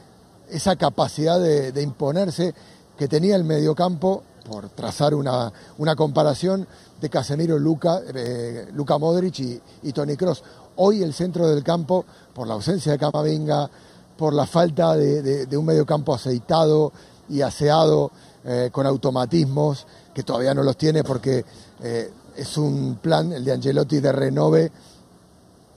esa 0.49 0.75
capacidad 0.75 1.39
de, 1.39 1.81
imponerse 1.81 2.53
que 2.97 3.07
tenía 3.07 3.35
el 3.35 3.43
mediocampo, 3.43 4.23
por 4.49 4.69
trazar 4.69 5.13
una, 5.13 5.51
una 5.77 5.95
comparación, 5.95 6.67
de 6.99 7.09
Casemiro, 7.09 7.57
Luca, 7.57 8.01
eh, 8.13 8.67
Luca 8.73 8.97
Modric 8.97 9.39
y, 9.39 9.61
y 9.83 9.93
Tony 9.93 10.17
Cross. 10.17 10.43
Hoy 10.77 11.01
el 11.01 11.13
centro 11.13 11.47
del 11.47 11.63
campo, 11.63 12.05
por 12.33 12.47
la 12.47 12.55
ausencia 12.55 12.91
de 12.91 12.97
Camavinga, 12.97 13.69
por 14.19 14.33
la 14.33 14.45
falta 14.45 14.97
de, 14.97 15.47
un 15.57 15.65
medio 15.65 15.85
campo 15.85 16.13
aceitado 16.13 16.91
y 17.29 17.41
aseado 17.41 18.11
eh, 18.43 18.67
con 18.69 18.85
automatismos, 18.85 19.87
que 20.13 20.23
todavía 20.23 20.53
no 20.53 20.61
los 20.61 20.75
tiene 20.75 21.05
porque 21.05 21.45
eh, 21.81 22.11
es 22.35 22.57
un 22.57 22.99
plan, 23.01 23.31
el 23.31 23.45
de 23.45 23.53
Angelotti, 23.53 24.01
de 24.01 24.11
renove 24.11 24.71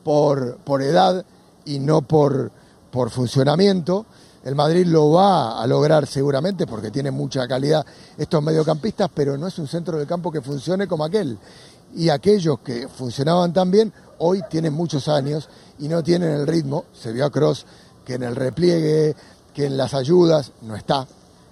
por, 0.03 0.57
por 0.57 0.83
edad 0.83 1.25
y 1.67 1.79
no 1.79 2.03
por, 2.03 2.51
por 2.91 3.11
funcionamiento. 3.11 4.07
El 4.43 4.57
Madrid 4.57 4.87
lo 4.87 5.13
va 5.13 5.63
a 5.63 5.67
lograr 5.69 6.09
seguramente 6.09 6.67
porque 6.67 6.91
tiene 6.91 7.13
mucha 7.13 7.47
calidad 7.47 7.87
estos 8.19 8.43
mediocampistas, 8.43 9.09
pero 9.15 9.39
no 9.39 9.47
es 9.47 9.57
un 9.61 9.69
centro 9.69 9.99
del 9.99 10.09
campo 10.09 10.33
que 10.33 10.41
funcione 10.41 10.89
como 10.89 11.05
aquel. 11.05 11.39
Y 11.95 12.09
aquellos 12.09 12.59
que 12.59 12.89
funcionaban 12.89 13.53
tan 13.53 13.71
bien 13.71 13.93
hoy 14.19 14.43
tienen 14.51 14.73
muchos 14.73 15.07
años 15.07 15.49
y 15.79 15.87
no 15.87 16.03
tienen 16.03 16.31
el 16.31 16.47
ritmo. 16.49 16.87
Se 16.93 17.13
vio 17.13 17.25
a 17.25 17.31
Cross 17.31 17.67
que 18.05 18.15
en 18.15 18.23
el 18.23 18.37
repliegue, 18.37 19.15
que 19.55 19.67
en 19.67 19.77
las 19.77 19.95
ayudas, 19.95 20.53
no 20.63 20.77
está, 20.77 21.07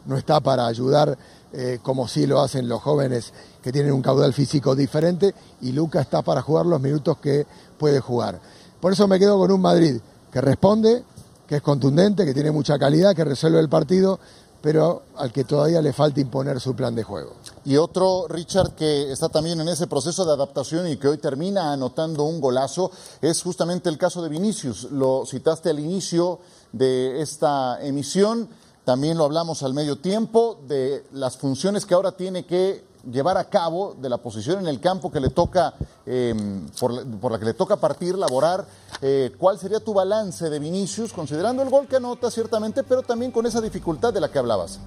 no 0.07 0.16
está 0.16 0.40
para 0.40 0.66
ayudar 0.66 1.16
eh, 1.52 1.80
como 1.83 2.07
sí 2.07 2.26
lo 2.26 2.40
hacen 2.40 2.69
los 2.69 2.80
jóvenes 2.80 3.33
que 3.61 3.73
tienen 3.73 3.92
un 3.92 4.02
caudal 4.02 4.33
físico 4.33 4.76
diferente 4.76 5.35
y 5.61 5.73
Luca 5.73 6.00
está 6.00 6.23
para 6.23 6.42
jugar 6.42 6.64
los 6.66 6.80
minutos 6.80 7.19
que 7.19 7.45
puede 7.76 7.99
jugar. 7.99 8.40
Por 8.80 8.92
eso 8.92 9.09
me 9.09 9.19
quedo 9.19 9.37
con 9.37 9.50
un 9.50 9.61
Madrid 9.61 10.00
que 10.33 10.40
responde, 10.40 11.02
que 11.49 11.57
es 11.57 11.62
contundente, 11.62 12.25
que 12.25 12.33
tiene 12.33 12.52
mucha 12.52 12.78
calidad, 12.78 13.16
que 13.16 13.25
resuelve 13.25 13.59
el 13.59 13.69
partido, 13.69 14.21
pero 14.62 15.02
al 15.17 15.33
que 15.33 15.45
todavía 15.45 15.81
le 15.81 15.93
falta 15.93 16.21
imponer 16.21 16.61
su 16.61 16.75
plan 16.75 16.95
de 16.95 17.02
juego. 17.02 17.35
Y 17.64 17.76
otro, 17.76 18.26
Richard, 18.29 18.75
que 18.75 19.11
está 19.11 19.29
también 19.29 19.61
en 19.61 19.69
ese 19.69 19.87
proceso 19.87 20.25
de 20.25 20.33
adaptación 20.33 20.88
y 20.88 20.97
que 20.97 21.09
hoy 21.09 21.19
termina 21.19 21.73
anotando 21.73 22.25
un 22.25 22.40
golazo, 22.40 22.90
es 23.21 23.43
justamente 23.43 23.88
el 23.88 23.99
caso 23.99 24.23
de 24.23 24.29
Vinicius. 24.29 24.90
Lo 24.90 25.25
citaste 25.26 25.71
al 25.71 25.81
inicio 25.81 26.40
de 26.73 27.21
esta 27.21 27.79
emisión, 27.83 28.49
también 28.90 29.16
lo 29.16 29.25
hablamos 29.25 29.62
al 29.62 29.73
medio 29.73 29.99
tiempo, 29.99 30.59
de 30.66 31.04
las 31.12 31.37
funciones 31.37 31.87
que 31.87 31.94
ahora 31.94 32.11
tiene 32.11 32.44
que 32.44 32.82
llevar 33.09 33.37
a 33.37 33.44
cabo 33.44 33.94
de 33.97 34.09
la 34.09 34.18
posición 34.18 34.59
en 34.59 34.66
el 34.66 34.80
campo 34.80 35.12
que 35.12 35.20
le 35.20 35.30
toca, 35.30 35.75
em, 36.04 36.66
por, 36.70 37.30
la, 37.30 37.38
que 37.38 37.44
le 37.44 37.54
toca 37.54 37.76
partir, 37.76 38.18
laborar. 38.18 38.66
Eh, 39.00 39.30
¿Cuál 39.38 39.61
sería 39.61 39.78
tu 39.78 39.94
balance 39.94 40.50
de 40.50 40.59
Vinicius, 40.59 41.12
considerando 41.12 41.62
el 41.62 41.70
gol 41.70 41.87
que 41.87 41.99
anota 41.99 42.32
ciertamente, 42.32 42.82
pero 42.82 43.02
también 43.02 43.30
con 43.30 43.47
esa 43.47 43.61
dificultad 43.61 44.12
de 44.12 44.23
la 44.23 44.28
que 44.28 44.40
hablabas? 44.40 44.80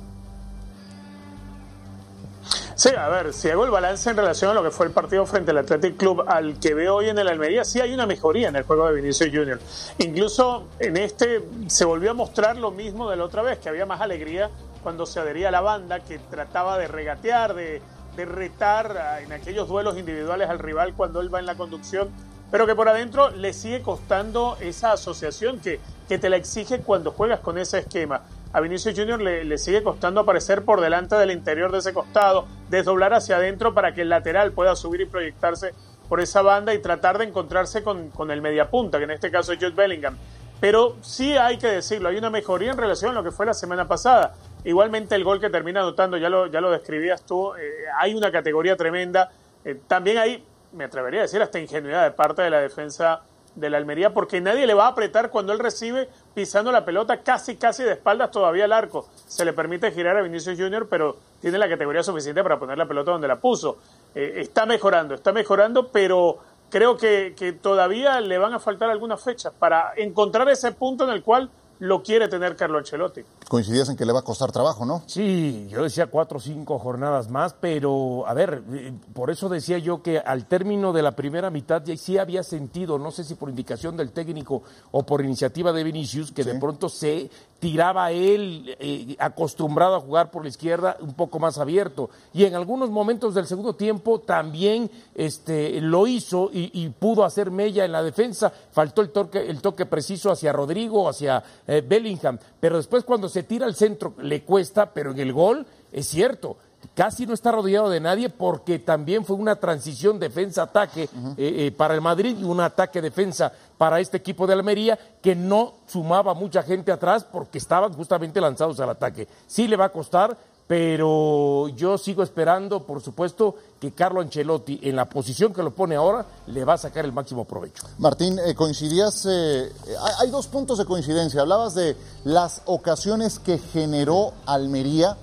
Sí, 2.75 2.89
a 2.97 3.07
ver, 3.07 3.33
si 3.33 3.49
hago 3.49 3.65
el 3.65 3.71
balance 3.71 4.09
en 4.09 4.17
relación 4.17 4.49
a 4.49 4.53
lo 4.55 4.63
que 4.63 4.71
fue 4.71 4.87
el 4.87 4.91
partido 4.91 5.25
frente 5.27 5.51
al 5.51 5.59
Athletic 5.59 5.95
Club 5.95 6.23
al 6.27 6.59
que 6.59 6.73
veo 6.73 6.95
hoy 6.95 7.09
en 7.09 7.19
el 7.19 7.27
Almería, 7.27 7.63
sí 7.63 7.79
hay 7.79 7.93
una 7.93 8.07
mejoría 8.07 8.49
en 8.49 8.55
el 8.55 8.63
juego 8.63 8.87
de 8.87 8.95
Vinicius 8.95 9.29
Junior. 9.31 9.59
Incluso 9.99 10.67
en 10.79 10.97
este 10.97 11.43
se 11.67 11.85
volvió 11.85 12.11
a 12.11 12.13
mostrar 12.15 12.57
lo 12.57 12.71
mismo 12.71 13.09
de 13.11 13.17
la 13.17 13.25
otra 13.25 13.43
vez, 13.43 13.59
que 13.59 13.69
había 13.69 13.85
más 13.85 14.01
alegría 14.01 14.49
cuando 14.81 15.05
se 15.05 15.19
adhería 15.19 15.49
a 15.49 15.51
la 15.51 15.61
banda, 15.61 15.99
que 15.99 16.17
trataba 16.17 16.79
de 16.79 16.87
regatear, 16.87 17.53
de, 17.53 17.81
de 18.15 18.25
retar 18.25 19.19
en 19.23 19.31
aquellos 19.31 19.67
duelos 19.67 19.97
individuales 19.97 20.49
al 20.49 20.59
rival 20.59 20.93
cuando 20.95 21.21
él 21.21 21.33
va 21.33 21.39
en 21.39 21.45
la 21.45 21.55
conducción, 21.55 22.09
pero 22.49 22.65
que 22.65 22.75
por 22.75 22.89
adentro 22.89 23.29
le 23.29 23.53
sigue 23.53 23.81
costando 23.81 24.57
esa 24.59 24.93
asociación 24.93 25.59
que, 25.59 25.79
que 26.09 26.17
te 26.17 26.29
la 26.29 26.37
exige 26.37 26.79
cuando 26.79 27.11
juegas 27.11 27.39
con 27.39 27.57
ese 27.57 27.79
esquema. 27.79 28.23
A 28.53 28.61
Vinicius 28.61 28.95
Junior 28.95 29.19
le, 29.19 29.57
sigue 29.57 29.81
costando 29.81 30.21
aparecer 30.21 30.63
por 30.63 30.79
delante 30.79 31.15
del 31.15 31.31
interior 31.31 31.71
de 31.71 31.79
ese 31.79 31.91
costado, 31.91 32.45
desdoblar 32.69 33.11
hacia 33.15 33.37
adentro 33.37 33.73
para 33.73 33.95
que 33.95 34.01
el 34.01 34.09
lateral 34.09 34.51
pueda 34.51 34.75
subir 34.75 35.01
y 35.01 35.05
proyectarse 35.07 35.73
por 36.07 36.21
esa 36.21 36.43
banda 36.43 36.71
y 36.71 36.77
tratar 36.77 37.17
de 37.17 37.25
encontrarse 37.25 37.81
con, 37.81 38.11
el 38.29 38.41
mediapunta, 38.43 38.99
que 38.99 39.05
en 39.05 39.11
este 39.11 39.31
caso 39.31 39.53
es 39.53 39.57
Jude 39.57 39.71
Bellingham. 39.71 40.15
Pero 40.61 40.97
sí 41.01 41.35
hay 41.35 41.57
que 41.57 41.65
decirlo, 41.65 42.09
hay 42.09 42.17
una 42.17 42.29
mejoría 42.29 42.71
en 42.71 42.77
relación 42.77 43.09
a 43.09 43.13
lo 43.15 43.23
que 43.23 43.31
fue 43.31 43.47
la 43.47 43.55
semana 43.55 43.87
pasada. 43.87 44.35
Igualmente 44.63 45.15
el 45.15 45.23
gol 45.23 45.41
que 45.41 45.49
termina 45.49 45.81
anotando, 45.81 46.17
ya 46.17 46.29
lo, 46.29 46.45
ya 46.45 46.61
lo 46.61 46.69
describías 46.69 47.25
tú, 47.25 47.55
eh, 47.55 47.85
hay 47.97 48.13
una 48.13 48.31
categoría 48.31 48.77
tremenda. 48.77 49.31
Eh, 49.65 49.81
también 49.87 50.19
hay, 50.19 50.45
me 50.73 50.83
atrevería 50.83 51.21
a 51.21 51.23
decir, 51.23 51.41
hasta 51.41 51.59
ingenuidad 51.59 52.03
de 52.03 52.11
parte 52.11 52.43
de 52.43 52.51
la 52.51 52.59
defensa 52.59 53.23
de 53.55 53.69
la 53.69 53.77
Almería, 53.77 54.13
porque 54.13 54.41
nadie 54.41 54.65
le 54.65 54.73
va 54.73 54.85
a 54.85 54.89
apretar 54.89 55.29
cuando 55.29 55.53
él 55.53 55.59
recibe 55.59 56.09
pisando 56.33 56.71
la 56.71 56.85
pelota 56.85 57.21
casi, 57.21 57.55
casi 57.55 57.83
de 57.83 57.93
espaldas 57.93 58.31
todavía 58.31 58.65
al 58.65 58.73
arco. 58.73 59.07
Se 59.27 59.45
le 59.45 59.53
permite 59.53 59.91
girar 59.91 60.17
a 60.17 60.21
Vinicius 60.21 60.57
Junior, 60.59 60.87
pero 60.89 61.17
tiene 61.41 61.57
la 61.57 61.69
categoría 61.69 62.03
suficiente 62.03 62.41
para 62.43 62.59
poner 62.59 62.77
la 62.77 62.87
pelota 62.87 63.11
donde 63.11 63.27
la 63.27 63.39
puso. 63.39 63.77
Eh, 64.15 64.33
está 64.37 64.65
mejorando, 64.65 65.15
está 65.15 65.31
mejorando, 65.31 65.87
pero 65.87 66.37
creo 66.69 66.97
que, 66.97 67.35
que 67.37 67.53
todavía 67.53 68.19
le 68.21 68.37
van 68.37 68.53
a 68.53 68.59
faltar 68.59 68.89
algunas 68.89 69.21
fechas 69.23 69.53
para 69.57 69.93
encontrar 69.95 70.49
ese 70.49 70.71
punto 70.71 71.03
en 71.03 71.11
el 71.11 71.23
cual 71.23 71.49
lo 71.83 72.01
quiere 72.01 72.29
tener 72.29 72.55
Carlo 72.55 72.77
Ancelotti. 72.77 73.21
Coincidías 73.49 73.89
en 73.89 73.97
que 73.97 74.05
le 74.05 74.13
va 74.13 74.19
a 74.19 74.23
costar 74.23 74.51
trabajo, 74.53 74.85
¿no? 74.85 75.03
Sí, 75.05 75.67
yo 75.69 75.83
decía 75.83 76.07
cuatro 76.07 76.37
o 76.37 76.41
cinco 76.41 76.79
jornadas 76.79 77.29
más, 77.29 77.53
pero 77.53 78.25
a 78.25 78.33
ver, 78.33 78.63
eh, 78.73 78.93
por 79.13 79.29
eso 79.29 79.49
decía 79.49 79.77
yo 79.79 80.01
que 80.01 80.19
al 80.19 80.45
término 80.45 80.93
de 80.93 81.01
la 81.01 81.11
primera 81.11 81.49
mitad 81.49 81.83
ya 81.83 81.97
sí 81.97 82.17
había 82.17 82.41
sentido, 82.43 82.97
no 82.97 83.11
sé 83.11 83.25
si 83.25 83.35
por 83.35 83.49
indicación 83.49 83.97
del 83.97 84.11
técnico 84.11 84.63
o 84.91 85.05
por 85.05 85.23
iniciativa 85.23 85.73
de 85.73 85.83
Vinicius, 85.83 86.31
que 86.31 86.45
de 86.45 86.55
pronto 86.55 86.87
se 86.87 87.29
tiraba 87.63 88.11
él 88.11 88.75
eh, 88.77 89.15
acostumbrado 89.19 89.95
a 89.95 90.01
jugar 90.01 90.31
por 90.31 90.43
la 90.43 90.49
izquierda 90.49 90.97
un 90.99 91.13
poco 91.13 91.39
más 91.39 91.57
abierto. 91.57 92.09
Y 92.33 92.43
en 92.43 92.55
algunos 92.55 92.89
momentos 92.89 93.33
del 93.33 93.47
segundo 93.47 93.73
tiempo 93.73 94.19
también 94.19 94.91
este 95.15 95.79
lo 95.79 96.05
hizo 96.05 96.49
y, 96.51 96.89
pudo 96.99 97.23
hacer 97.23 97.51
mella 97.51 97.85
en 97.85 97.93
la 97.93 98.03
defensa. 98.03 98.51
Faltó 98.73 99.01
el 99.01 99.11
toque 99.11 99.49
el 99.49 99.61
toque 99.61 99.85
preciso 99.85 100.29
hacia 100.29 100.51
Rodrigo 100.51 101.07
hacia 101.07 101.41
eh, 101.65 101.81
Bellingham. 101.87 102.37
Pero 102.59 102.75
después 102.75 103.05
cuando 103.05 103.29
se 103.29 103.43
tira 103.43 103.65
al 103.65 103.75
centro 103.75 104.13
le 104.17 104.43
cuesta 104.43 104.91
pero 104.91 105.11
en 105.11 105.19
el 105.19 105.31
gol 105.31 105.65
es 105.93 106.05
cierto 106.05 106.57
casi 106.95 107.25
no 107.25 107.33
está 107.33 107.51
rodeado 107.51 107.89
de 107.89 107.99
nadie 107.99 108.29
porque 108.29 108.79
también 108.79 109.25
fue 109.25 109.35
una 109.35 109.55
transición 109.55 110.19
defensa-ataque 110.19 111.03
eh, 111.03 111.09
eh, 111.37 111.71
para 111.75 111.95
el 111.95 112.01
Madrid 112.01 112.37
y 112.39 112.43
un 112.43 112.59
ataque-defensa 112.59 113.51
para 113.77 113.99
este 113.99 114.17
equipo 114.17 114.47
de 114.47 114.53
Almería 114.53 114.97
que 115.21 115.35
no 115.35 115.73
sumaba 115.87 116.33
mucha 116.33 116.63
gente 116.63 116.91
atrás 116.91 117.25
porque 117.29 117.57
estaban 117.57 117.93
justamente 117.93 118.39
lanzados 118.39 118.79
al 118.79 118.89
ataque. 118.89 119.27
Sí 119.47 119.67
le 119.67 119.75
va 119.75 119.85
a 119.85 119.89
costar, 119.89 120.37
pero 120.67 121.67
yo 121.69 121.97
sigo 121.97 122.23
esperando, 122.23 122.83
por 122.83 123.01
supuesto, 123.01 123.55
que 123.79 123.91
Carlo 123.91 124.21
Ancelotti, 124.21 124.79
en 124.83 124.95
la 124.95 125.09
posición 125.09 125.53
que 125.53 125.61
lo 125.61 125.71
pone 125.71 125.95
ahora, 125.95 126.25
le 126.47 126.63
va 126.63 126.73
a 126.73 126.77
sacar 126.77 127.03
el 127.03 127.11
máximo 127.11 127.45
provecho. 127.45 127.83
Martín, 127.97 128.39
eh, 128.39 128.55
coincidías, 128.55 129.25
hay 129.25 130.29
dos 130.29 130.47
puntos 130.47 130.77
de 130.77 130.85
coincidencia. 130.85 131.41
Hablabas 131.41 131.75
de 131.75 131.97
las 132.23 132.61
ocasiones 132.65 133.39
que 133.39 133.57
generó 133.57 134.33
Almería 134.45 135.17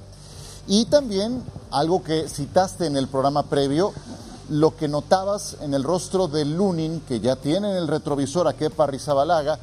y 0.70 0.84
también 0.84 1.42
algo 1.72 2.04
que 2.04 2.28
citaste 2.28 2.86
en 2.86 2.96
el 2.96 3.08
programa 3.08 3.42
previo, 3.42 3.92
lo 4.50 4.76
que 4.76 4.86
notabas 4.86 5.56
en 5.62 5.74
el 5.74 5.82
rostro 5.82 6.28
de 6.28 6.44
Lunin, 6.44 7.00
que 7.00 7.18
ya 7.18 7.34
tiene 7.34 7.72
en 7.72 7.76
el 7.76 7.88
retrovisor 7.88 8.46
a 8.46 8.52
Kepa 8.52 8.86
Rizabalaga, 8.86 9.58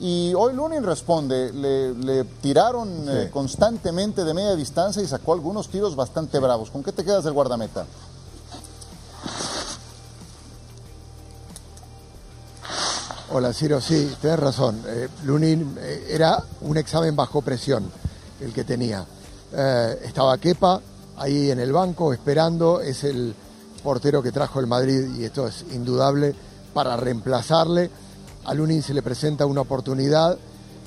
y 0.00 0.34
hoy 0.34 0.54
Lunin 0.54 0.82
responde, 0.82 1.52
le, 1.52 2.24
tiraron 2.42 3.08
eh, 3.08 3.30
constantemente 3.32 4.24
de 4.24 4.34
media 4.34 4.56
distancia 4.56 5.00
y 5.00 5.06
sacó 5.06 5.32
algunos 5.32 5.68
tiros 5.68 5.94
bastante 5.94 6.40
bravos. 6.40 6.72
¿Con 6.72 6.82
qué 6.82 6.90
te 6.90 7.04
quedas 7.04 7.22
del 7.22 7.34
guardameta? 7.34 7.86
Hola 13.30 13.52
Ciro, 13.52 13.80
sí, 13.80 14.12
tienes 14.20 14.40
razón. 14.40 14.82
Eh, 14.88 15.08
Lunin 15.24 15.76
eh, 15.80 16.08
era 16.10 16.42
un 16.62 16.76
examen 16.76 17.14
bajo 17.14 17.42
presión 17.42 17.88
el 18.40 18.52
que 18.52 18.64
tenía. 18.64 19.06
Eh, 19.52 20.00
estaba 20.04 20.36
Kepa 20.38 20.80
ahí 21.16 21.50
en 21.50 21.58
el 21.58 21.72
banco 21.72 22.12
esperando, 22.12 22.80
es 22.80 23.04
el 23.04 23.34
portero 23.82 24.22
que 24.22 24.32
trajo 24.32 24.60
el 24.60 24.66
Madrid 24.66 25.16
y 25.16 25.24
esto 25.24 25.48
es 25.48 25.64
indudable 25.72 26.34
para 26.74 26.96
reemplazarle. 26.96 27.90
A 28.44 28.54
Lunin 28.54 28.82
se 28.82 28.94
le 28.94 29.02
presenta 29.02 29.46
una 29.46 29.62
oportunidad 29.62 30.38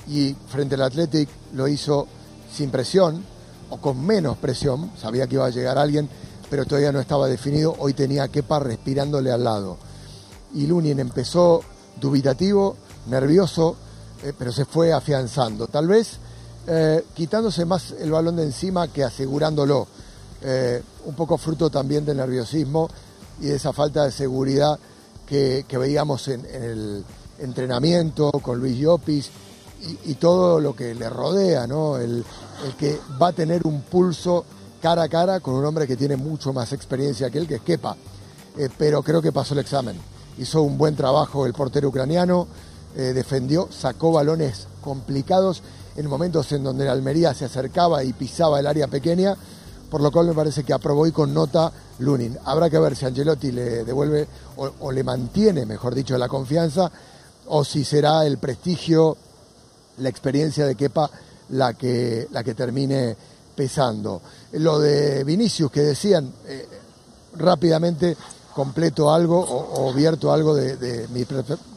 y 0.08 0.34
frente 0.48 0.74
al 0.74 0.82
Athletic 0.82 1.28
lo 1.54 1.68
hizo 1.68 2.06
sin 2.52 2.70
presión, 2.70 3.24
o 3.70 3.78
con 3.78 4.04
menos 4.04 4.36
presión, 4.36 4.90
sabía 5.00 5.26
que 5.26 5.36
iba 5.36 5.46
a 5.46 5.50
llegar 5.50 5.78
alguien, 5.78 6.08
pero 6.50 6.66
todavía 6.66 6.92
no 6.92 7.00
estaba 7.00 7.28
definido, 7.28 7.74
hoy 7.78 7.94
tenía 7.94 8.28
Kepa 8.28 8.58
respirándole 8.58 9.32
al 9.32 9.44
lado. 9.44 9.78
Y 10.54 10.66
Lunin 10.66 11.00
empezó 11.00 11.62
dubitativo, 11.98 12.76
nervioso, 13.08 13.76
eh, 14.22 14.32
pero 14.38 14.52
se 14.52 14.66
fue 14.66 14.92
afianzando. 14.92 15.66
Tal 15.66 15.88
vez 15.88 16.18
eh, 16.66 17.04
quitándose 17.14 17.64
más 17.64 17.92
el 17.98 18.12
balón 18.12 18.36
de 18.36 18.44
encima 18.44 18.88
que 18.88 19.02
asegurándolo. 19.02 19.86
Eh, 20.42 20.82
un 21.04 21.14
poco 21.14 21.36
fruto 21.38 21.70
también 21.70 22.04
del 22.04 22.16
nerviosismo 22.16 22.88
y 23.40 23.46
de 23.46 23.56
esa 23.56 23.72
falta 23.72 24.04
de 24.04 24.12
seguridad 24.12 24.78
que, 25.26 25.64
veíamos 25.70 26.28
en, 26.28 26.44
el 26.46 27.04
entrenamiento 27.38 28.30
con 28.32 28.58
Luis 28.58 28.76
Llopis 28.76 29.30
y, 30.04 30.14
todo 30.14 30.60
lo 30.60 30.76
que 30.76 30.94
le 30.94 31.08
rodea, 31.08 31.66
¿no? 31.66 31.96
El, 31.96 32.24
que 32.78 32.98
va 33.20 33.28
a 33.28 33.32
tener 33.32 33.66
un 33.66 33.82
pulso 33.82 34.44
cara 34.80 35.04
a 35.04 35.08
cara 35.08 35.40
con 35.40 35.54
un 35.54 35.64
hombre 35.64 35.86
que 35.86 35.96
tiene 35.96 36.16
mucho 36.16 36.52
más 36.52 36.72
experiencia 36.72 37.30
que 37.30 37.38
él, 37.38 37.48
que 37.48 37.56
es 37.56 37.62
Kepa. 37.62 37.96
pero 38.78 39.02
creo 39.02 39.22
que 39.22 39.32
pasó 39.32 39.54
el 39.54 39.60
examen. 39.60 39.96
Hizo 40.38 40.62
un 40.62 40.76
buen 40.78 40.94
trabajo 40.94 41.46
el 41.46 41.54
portero 41.54 41.88
ucraniano, 41.88 42.46
defendió, 42.94 43.68
sacó 43.72 44.12
balones 44.12 44.66
complicados 44.80 45.62
en 45.96 46.06
momentos 46.06 46.50
en 46.52 46.64
donde 46.64 46.84
la 46.84 46.92
Almería 46.92 47.34
se 47.34 47.44
acercaba 47.44 48.02
y 48.04 48.12
pisaba 48.12 48.60
el 48.60 48.66
área 48.66 48.88
pequeña, 48.88 49.36
por 49.90 50.00
lo 50.00 50.10
cual 50.10 50.26
me 50.26 50.34
parece 50.34 50.64
que 50.64 50.72
aprobó 50.72 51.06
y 51.06 51.12
con 51.12 51.34
nota 51.34 51.72
Lunin. 51.98 52.38
Habrá 52.44 52.70
que 52.70 52.78
ver 52.78 52.96
si 52.96 53.04
Angelotti 53.04 53.52
le 53.52 53.84
devuelve 53.84 54.26
o, 54.56 54.90
le 54.90 55.04
mantiene, 55.04 55.66
mejor 55.66 55.94
dicho, 55.94 56.16
la 56.16 56.28
confianza, 56.28 56.90
o 57.46 57.64
si 57.64 57.84
será 57.84 58.24
el 58.24 58.38
prestigio, 58.38 59.16
la 59.98 60.08
experiencia 60.08 60.64
de 60.66 60.74
Kepa 60.74 61.10
la 61.50 61.74
que, 61.74 62.28
la 62.30 62.42
que 62.42 62.54
termine 62.54 63.16
pesando. 63.54 64.22
Lo 64.52 64.78
de 64.78 65.24
Vinicius 65.24 65.70
que 65.70 65.82
decían, 65.82 66.32
eh, 66.46 66.66
rápidamente 67.34 68.16
completo 68.54 69.12
algo 69.12 69.38
o, 69.40 69.92
vierto 69.92 70.32
algo 70.32 70.54
de, 70.54 71.08
mi, 71.08 71.26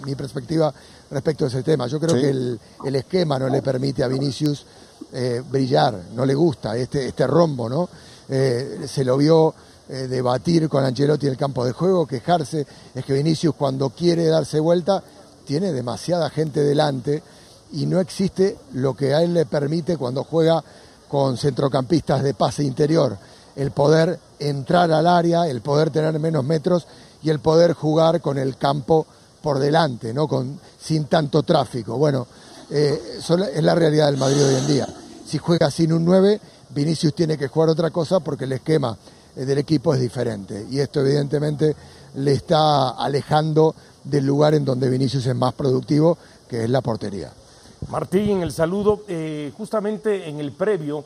mi 0.06 0.16
perspectiva 0.16 0.74
respecto 1.12 1.46
a 1.46 1.48
ese 1.48 1.64
tema. 1.64 1.88
Yo 1.88 2.00
creo 2.00 2.16
que 2.16 2.30
el, 2.30 2.96
esquema 2.96 3.40
no 3.40 3.50
le 3.50 3.62
permite 3.62 4.04
a 4.04 4.08
Vinicius 4.08 4.66
eh, 5.14 5.42
brillar, 5.50 6.00
no 6.14 6.26
le 6.26 6.34
gusta 6.34 6.76
este, 6.78 7.08
este 7.08 7.28
rombo, 7.28 7.70
¿no? 7.70 7.90
Eh, 8.28 8.86
se 8.88 9.06
lo 9.06 9.18
vio 9.18 9.54
eh, 9.88 10.08
debatir 10.08 10.68
con 10.68 10.84
Ancelotti 10.84 11.28
en 11.28 11.34
el 11.34 11.38
campo 11.38 11.64
de 11.64 11.72
juego, 11.72 12.08
quejarse, 12.08 12.66
es 12.94 13.06
que 13.06 13.14
Vinicius 13.14 13.54
cuando 13.56 13.92
quiere 13.92 14.26
darse 14.26 14.60
vuelta 14.60 15.04
tiene 15.46 15.72
demasiada 15.72 16.30
gente 16.32 16.64
delante 16.64 17.22
y 17.72 17.86
no 17.86 18.00
existe 18.00 18.58
lo 18.74 18.96
que 18.96 19.14
a 19.14 19.22
él 19.22 19.36
le 19.36 19.46
permite 19.46 19.96
cuando 19.98 20.24
juega 20.24 20.64
con 21.08 21.38
centrocampistas 21.38 22.24
de 22.24 22.34
pase 22.34 22.64
interior, 22.64 23.16
el 23.56 23.72
poder 23.72 24.20
entrar 24.40 24.92
al 24.92 25.06
área, 25.06 25.48
el 25.48 25.62
poder 25.62 25.92
tener 25.92 26.18
menos 26.20 26.44
metros 26.44 26.88
y 27.22 27.30
el 27.30 27.40
poder 27.40 27.74
jugar 27.74 28.22
con 28.22 28.40
el 28.40 28.58
campo 28.58 29.06
por 29.46 29.60
delante, 29.60 30.12
¿no? 30.12 30.28
Con, 30.28 30.60
sin 30.76 31.06
tanto 31.06 31.44
tráfico. 31.44 32.00
Bueno, 32.00 32.26
eh, 32.72 33.20
es 33.20 33.64
la 33.64 33.76
realidad 33.76 34.08
del 34.08 34.18
Madrid 34.18 34.44
hoy 34.44 34.56
en 34.56 34.66
día. 34.66 34.88
Si 35.24 35.38
juega 35.38 35.70
sin 35.70 35.94
un 35.94 36.04
9, 36.04 36.42
Vinicius 36.72 37.14
tiene 37.14 37.38
que 37.38 37.48
jugar 37.48 37.70
otra 37.70 37.92
cosa 37.92 38.20
porque 38.22 38.46
el 38.46 38.54
esquema 38.54 38.98
eh, 39.36 39.46
del 39.46 39.60
equipo 39.60 39.94
es 39.94 40.02
diferente. 40.02 40.66
Y 40.72 40.80
esto 40.80 41.02
evidentemente 41.02 41.76
le 42.16 42.32
está 42.32 42.90
alejando 42.90 43.76
del 44.04 44.26
lugar 44.26 44.56
en 44.56 44.66
donde 44.66 44.90
Vinicius 44.90 45.28
es 45.28 45.36
más 45.36 45.54
productivo, 45.54 46.18
que 46.50 46.64
es 46.64 46.70
la 46.72 46.82
portería. 46.82 47.32
Martín, 47.90 48.42
el 48.42 48.52
saludo. 48.52 49.04
Eh, 49.08 49.54
justamente 49.56 50.28
en 50.28 50.40
el 50.40 50.54
previo 50.54 51.06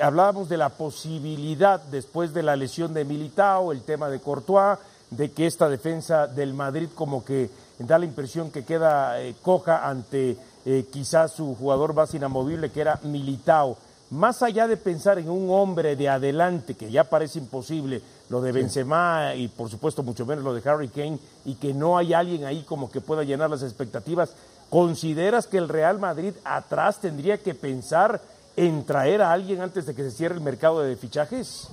hablábamos 0.00 0.48
de 0.48 0.56
la 0.56 0.70
posibilidad, 0.70 1.82
después 1.82 2.32
de 2.32 2.44
la 2.44 2.56
lesión 2.56 2.94
de 2.94 3.04
Militao, 3.04 3.72
el 3.72 3.82
tema 3.82 4.08
de 4.08 4.20
Courtois, 4.20 4.78
de 5.10 5.32
que 5.32 5.46
esta 5.46 5.68
defensa 5.68 6.26
del 6.26 6.54
Madrid 6.54 6.88
como 6.94 7.24
que 7.24 7.50
da 7.78 7.98
la 7.98 8.04
impresión 8.04 8.50
que 8.50 8.64
queda 8.64 9.20
eh, 9.20 9.34
coja 9.42 9.88
ante 9.88 10.36
eh, 10.64 10.86
quizás 10.90 11.32
su 11.32 11.54
jugador 11.54 11.94
más 11.94 12.14
inamovible 12.14 12.70
que 12.70 12.80
era 12.80 13.00
Militao. 13.02 13.76
Más 14.10 14.42
allá 14.42 14.68
de 14.68 14.76
pensar 14.76 15.18
en 15.18 15.28
un 15.28 15.50
hombre 15.50 15.96
de 15.96 16.08
adelante, 16.08 16.74
que 16.74 16.90
ya 16.90 17.04
parece 17.04 17.38
imposible, 17.38 18.00
lo 18.28 18.40
de 18.40 18.52
Benzema 18.52 19.34
y 19.34 19.48
por 19.48 19.68
supuesto 19.68 20.02
mucho 20.02 20.24
menos 20.24 20.44
lo 20.44 20.54
de 20.54 20.68
Harry 20.68 20.88
Kane, 20.88 21.18
y 21.44 21.54
que 21.54 21.74
no 21.74 21.98
hay 21.98 22.14
alguien 22.14 22.44
ahí 22.44 22.62
como 22.62 22.90
que 22.90 23.00
pueda 23.00 23.24
llenar 23.24 23.50
las 23.50 23.62
expectativas, 23.62 24.34
¿consideras 24.70 25.46
que 25.46 25.58
el 25.58 25.68
Real 25.68 25.98
Madrid 25.98 26.34
atrás 26.44 27.00
tendría 27.00 27.38
que 27.38 27.54
pensar 27.54 28.20
en 28.56 28.84
traer 28.84 29.20
a 29.20 29.32
alguien 29.32 29.60
antes 29.60 29.86
de 29.86 29.94
que 29.94 30.04
se 30.04 30.12
cierre 30.12 30.36
el 30.36 30.40
mercado 30.40 30.80
de 30.80 30.96
fichajes? 30.96 31.68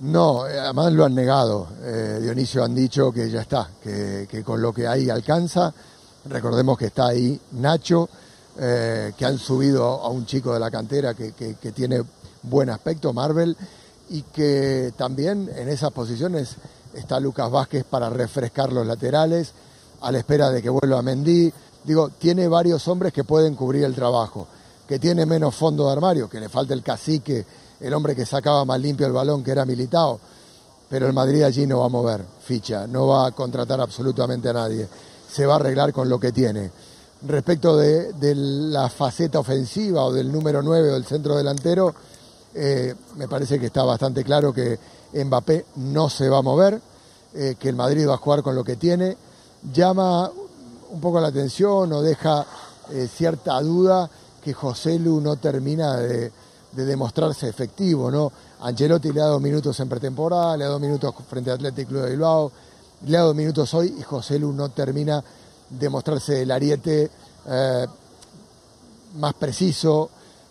No, 0.00 0.46
eh, 0.46 0.58
además 0.58 0.92
lo 0.92 1.04
han 1.04 1.14
negado. 1.14 1.68
Eh, 1.82 2.20
Dionisio 2.22 2.62
han 2.62 2.74
dicho 2.74 3.10
que 3.10 3.28
ya 3.28 3.40
está, 3.40 3.68
que, 3.82 4.42
con 4.44 4.62
lo 4.62 4.72
que 4.72 4.86
hay 4.86 5.10
alcanza. 5.10 5.72
Recordemos 6.26 6.78
que 6.78 6.86
está 6.86 7.08
ahí 7.08 7.40
Nacho, 7.52 8.08
eh, 8.58 9.12
que 9.16 9.24
han 9.24 9.38
subido 9.38 9.84
a 9.86 10.08
un 10.08 10.24
chico 10.24 10.52
de 10.54 10.60
la 10.60 10.70
cantera 10.70 11.14
que, 11.14 11.32
tiene 11.74 12.02
buen 12.42 12.70
aspecto, 12.70 13.12
Marvel, 13.12 13.56
y 14.10 14.22
que 14.22 14.92
también 14.96 15.50
en 15.54 15.68
esas 15.68 15.90
posiciones 15.90 16.56
está 16.94 17.18
Lucas 17.18 17.50
Vázquez 17.50 17.84
para 17.84 18.08
refrescar 18.08 18.72
los 18.72 18.86
laterales, 18.86 19.52
a 20.00 20.12
la 20.12 20.18
espera 20.18 20.50
de 20.50 20.62
que 20.62 20.70
vuelva 20.70 21.02
Mendy. 21.02 21.52
Digo, 21.82 22.10
tiene 22.10 22.46
varios 22.46 22.86
hombres 22.86 23.12
que 23.12 23.24
pueden 23.24 23.56
cubrir 23.56 23.82
el 23.82 23.96
trabajo, 23.96 24.46
que 24.86 25.00
tiene 25.00 25.26
menos 25.26 25.56
fondo 25.56 25.86
de 25.86 25.92
armario, 25.92 26.28
que 26.28 26.38
le 26.38 26.48
falta 26.48 26.72
el 26.72 26.84
cacique 26.84 27.44
el 27.80 27.94
hombre 27.94 28.14
que 28.14 28.26
sacaba 28.26 28.64
más 28.64 28.80
limpio 28.80 29.06
el 29.06 29.12
balón, 29.12 29.42
que 29.42 29.52
era 29.52 29.64
militado. 29.64 30.18
Pero 30.88 31.06
el 31.06 31.12
Madrid 31.12 31.42
allí 31.42 31.66
no 31.66 31.80
va 31.80 31.86
a 31.86 31.90
mover 31.90 32.24
ficha, 32.42 32.86
no 32.86 33.06
va 33.06 33.26
a 33.26 33.32
contratar 33.32 33.80
absolutamente 33.80 34.48
a 34.48 34.54
nadie. 34.54 34.88
Se 35.30 35.44
va 35.44 35.54
a 35.54 35.56
arreglar 35.56 35.92
con 35.92 36.08
lo 36.08 36.18
que 36.18 36.32
tiene. 36.32 36.70
Respecto 37.26 37.76
de, 37.76 38.14
la 38.34 38.88
faceta 38.88 39.40
ofensiva 39.40 40.04
o 40.04 40.12
del 40.12 40.30
número 40.32 40.62
9 40.62 40.90
o 40.90 40.94
del 40.94 41.04
centro 41.04 41.36
delantero, 41.36 41.94
eh, 42.54 42.94
me 43.16 43.28
parece 43.28 43.58
que 43.58 43.66
está 43.66 43.82
bastante 43.82 44.24
claro 44.24 44.52
que 44.52 44.78
Mbappé 45.12 45.66
no 45.76 46.08
se 46.08 46.28
va 46.28 46.38
a 46.38 46.42
mover, 46.42 46.80
eh, 47.34 47.56
que 47.58 47.68
el 47.68 47.76
Madrid 47.76 48.08
va 48.08 48.14
a 48.14 48.18
jugar 48.18 48.42
con 48.42 48.54
lo 48.54 48.64
que 48.64 48.76
tiene. 48.76 49.16
Llama 49.72 50.30
un 50.90 51.00
poco 51.00 51.20
la 51.20 51.28
atención 51.28 51.92
o 51.92 52.00
deja 52.00 52.46
eh, 52.90 53.08
cierta 53.12 53.60
duda 53.60 54.08
que 54.42 54.54
José 54.54 54.98
Lu 54.98 55.20
no 55.20 55.36
termina 55.36 55.96
de, 55.96 56.32
de 56.72 56.84
demostrarse 56.84 57.48
efectivo, 57.48 58.10
¿no? 58.10 58.30
Ancelotti 58.60 59.12
le 59.12 59.20
ha 59.20 59.24
dado 59.24 59.40
minutos 59.40 59.78
en 59.80 59.88
pretemporada, 59.88 60.56
le 60.56 60.64
ha 60.64 60.68
dado 60.68 60.80
minutos 60.80 61.14
frente 61.28 61.50
al 61.50 61.56
Athletic 61.56 61.88
Club 61.88 62.02
de 62.02 62.10
Bilbao, 62.10 62.52
le 63.06 63.16
ha 63.16 63.20
dado 63.20 63.34
minutos 63.34 63.72
hoy 63.74 63.94
y 63.98 64.02
José 64.02 64.38
Lu 64.38 64.52
no 64.52 64.68
termina 64.70 65.22
de 65.70 65.88
mostrarse 65.88 66.42
el 66.42 66.50
ariete 66.50 67.10
eh, 67.46 67.86
más 69.16 69.34
preciso, 69.34 70.10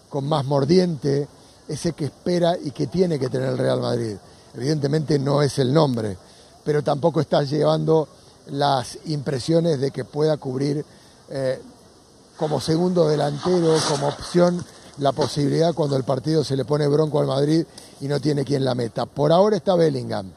con 0.10 0.28
más 0.28 0.46
mordiente, 0.46 1.28
ese 1.68 1.94
que 1.94 2.06
espera 2.06 2.58
y 2.58 2.72
que 2.72 2.88
tiene 2.88 3.20
que 3.20 3.30
tener 3.30 3.50
el 3.50 3.58
Real 3.58 3.82
Madrid. 3.82 4.16
Evidentemente 4.56 5.20
no 5.20 5.42
es 5.42 5.60
el 5.60 5.74
nombre, 5.74 6.18
pero 6.64 6.84
tampoco 6.84 7.22
está 7.22 7.44
llevando 7.44 8.08
las 8.48 8.98
impresiones 9.06 9.80
de 9.80 9.92
que 9.92 10.06
pueda 10.06 10.38
cubrir 10.38 10.84
eh, 11.30 11.62
como 12.38 12.62
segundo 12.62 13.08
delantero, 13.08 13.76
como 13.90 14.08
opción 14.08 14.64
la 15.00 15.12
posibilidad 15.12 15.74
cuando 15.74 15.96
el 15.96 16.04
partido 16.04 16.44
se 16.44 16.56
le 16.56 16.66
pone 16.66 16.88
bronco 16.88 17.20
al 17.20 17.28
Madrid 17.28 17.66
y 18.02 18.08
no 18.08 18.20
tiene 18.20 18.44
quien 18.44 18.66
la 18.66 18.76
meta. 18.76 19.06
Por 19.06 19.32
ahora 19.32 19.58
está 19.58 19.76
Bellingham. 19.76 20.32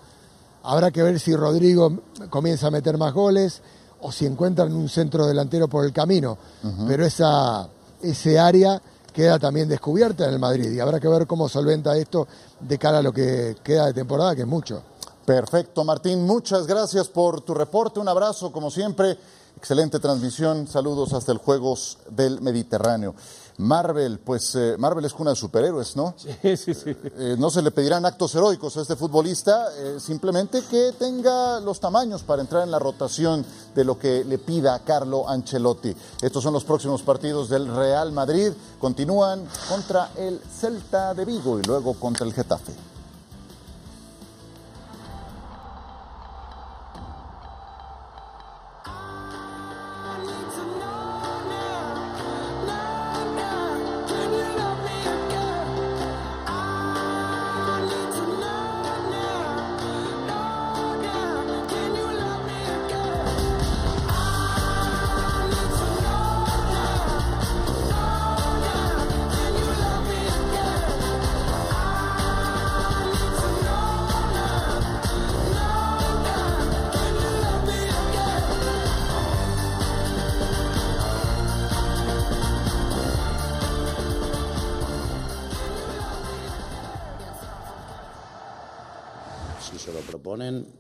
Habrá 0.63 0.91
que 0.91 1.03
ver 1.03 1.19
si 1.19 1.35
Rodrigo 1.35 2.01
comienza 2.29 2.67
a 2.67 2.71
meter 2.71 2.99
más 2.99 3.15
goles 3.15 3.63
o 4.03 4.13
si 4.13 4.27
encuentran 4.27 4.73
un 4.73 4.89
centro 4.89 5.27
delantero 5.27 5.69
por 5.69 5.85
el 5.85 5.93
camino. 5.93 6.37
Pero 6.87 7.05
esa, 7.05 7.69
ese 8.03 8.39
área 8.39 8.81
queda 9.13 9.39
también 9.39 9.69
descubierta 9.69 10.25
en 10.25 10.35
el 10.35 10.39
Madrid 10.39 10.71
y 10.71 10.81
habrá 10.81 11.01
que 11.01 11.09
ver 11.09 11.27
cómo 11.27 11.49
solventa 11.49 11.97
esto 11.97 12.29
de 12.61 12.79
cara 12.79 12.99
a 12.99 13.03
lo 13.03 13.13
que 13.13 13.57
queda 13.63 13.87
de 13.87 13.95
temporada, 13.95 14.35
que 14.35 14.43
es 14.43 14.47
mucho. 14.47 14.83
Perfecto, 15.25 15.85
Martín. 15.85 16.27
Muchas 16.27 16.67
gracias 16.67 17.09
por 17.09 17.41
tu 17.43 17.55
reporte. 17.55 18.01
Un 18.01 18.09
abrazo, 18.09 18.51
como 18.53 18.71
siempre. 18.71 19.17
Excelente 19.61 19.99
transmisión. 19.99 20.67
Saludos 20.67 21.13
hasta 21.13 21.33
el 21.33 21.39
Juegos 21.39 21.99
del 22.09 22.41
Mediterráneo. 22.41 23.15
Marvel, 23.59 24.19
pues 24.19 24.55
eh, 24.55 24.77
Marvel 24.79 25.05
es 25.05 25.13
una 25.19 25.33
de 25.33 25.37
superhéroes, 25.37 25.97
¿no? 25.97 26.15
Sí, 26.17 26.57
sí, 26.57 26.73
sí. 26.73 26.97
Eh, 27.19 27.37
no 27.39 27.51
se 27.51 27.61
le 27.61 27.71
pedirán 27.71 28.07
actos 28.07 28.35
heroicos 28.35 28.79
a 28.79 28.81
este 28.81 28.97
futbolista, 28.97 29.67
eh, 29.77 29.99
simplemente 30.01 30.63
que 30.63 30.95
tenga 30.99 31.61
los 31.61 31.79
tamaños 31.79 32.23
para 32.23 32.41
entrar 32.41 32.63
en 32.63 32.71
la 32.71 32.79
rotación 32.79 33.45
de 33.75 33.85
lo 33.85 33.99
que 33.99 34.25
le 34.25 34.39
pida 34.39 34.79
Carlo 34.79 35.29
Ancelotti. 35.29 35.95
Estos 36.23 36.43
son 36.43 36.55
los 36.55 36.65
próximos 36.65 37.03
partidos 37.03 37.51
del 37.51 37.69
Real 37.69 38.13
Madrid. 38.13 38.53
Continúan 38.79 39.47
contra 39.69 40.11
el 40.17 40.41
Celta 40.59 41.13
de 41.13 41.27
Vigo 41.27 41.61
y 41.61 41.63
luego 41.65 41.93
contra 41.93 42.27
el 42.27 42.33
Getafe. 42.33 42.73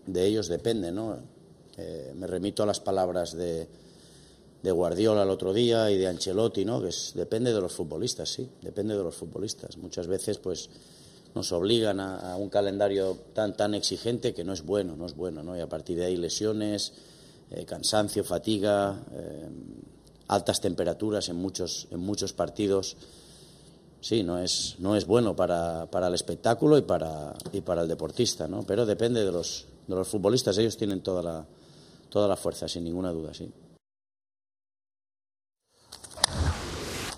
De 0.07 0.27
ellos 0.27 0.49
depende, 0.49 0.92
¿no? 0.92 1.16
Eh, 1.77 2.12
me 2.16 2.27
remito 2.27 2.62
a 2.62 2.66
las 2.66 2.81
palabras 2.81 3.37
de, 3.37 3.68
de 4.62 4.70
Guardiola 4.70 5.23
el 5.23 5.31
otro 5.31 5.53
día 5.53 5.90
y 5.90 5.99
de 5.99 6.07
Ancelotti, 6.07 6.64
¿no? 6.64 6.83
Que 6.83 6.90
depende 7.14 7.53
de 7.53 7.61
los 7.61 7.73
futbolistas, 7.73 8.29
sí, 8.29 8.49
depende 8.62 8.96
de 8.96 9.03
los 9.03 9.14
futbolistas. 9.14 9.77
Muchas 9.79 10.07
veces, 10.07 10.38
pues, 10.38 10.68
nos 11.35 11.53
obligan 11.53 12.01
a, 12.01 12.37
un 12.37 12.49
calendario 12.49 13.16
tan 13.35 13.57
tan 13.57 13.75
exigente 13.75 14.35
que 14.35 14.44
no 14.44 14.53
es 14.53 14.62
bueno, 14.62 14.96
no 14.96 15.07
es 15.07 15.14
bueno, 15.14 15.42
¿no? 15.42 15.57
Y 15.57 15.61
a 15.61 15.68
partir 15.68 15.96
de 15.96 16.07
ahí 16.07 16.16
lesiones, 16.16 16.92
eh, 17.51 17.64
cansancio, 17.64 18.25
fatiga, 18.25 19.01
eh, 19.12 19.49
altas 20.29 20.61
temperaturas 20.61 21.29
en 21.29 21.37
muchos 21.37 21.87
en 21.90 22.01
muchos 22.01 22.33
partidos. 22.33 22.96
Sí, 24.01 24.23
no 24.23 24.39
es 24.39 24.77
no 24.79 24.97
es 24.97 25.07
bueno 25.07 25.37
para, 25.37 25.87
para 25.87 26.09
el 26.09 26.15
espectáculo 26.15 26.79
y 26.79 26.83
para 26.83 27.35
y 27.53 27.61
para 27.61 27.83
el 27.83 27.89
deportista, 27.89 28.49
¿no? 28.49 28.63
Pero 28.63 28.87
depende 28.87 29.25
de 29.25 29.31
los 29.31 29.67
de 29.87 29.95
los 29.95 30.09
futbolistas, 30.09 30.57
ellos 30.59 30.77
tienen 30.77 31.03
toda 31.03 31.23
la 31.23 31.45
toda 32.09 32.27
la 32.27 32.37
fuerza, 32.37 32.67
sin 32.67 32.85
ninguna 32.85 33.13
duda, 33.13 33.35
sí. 33.35 33.53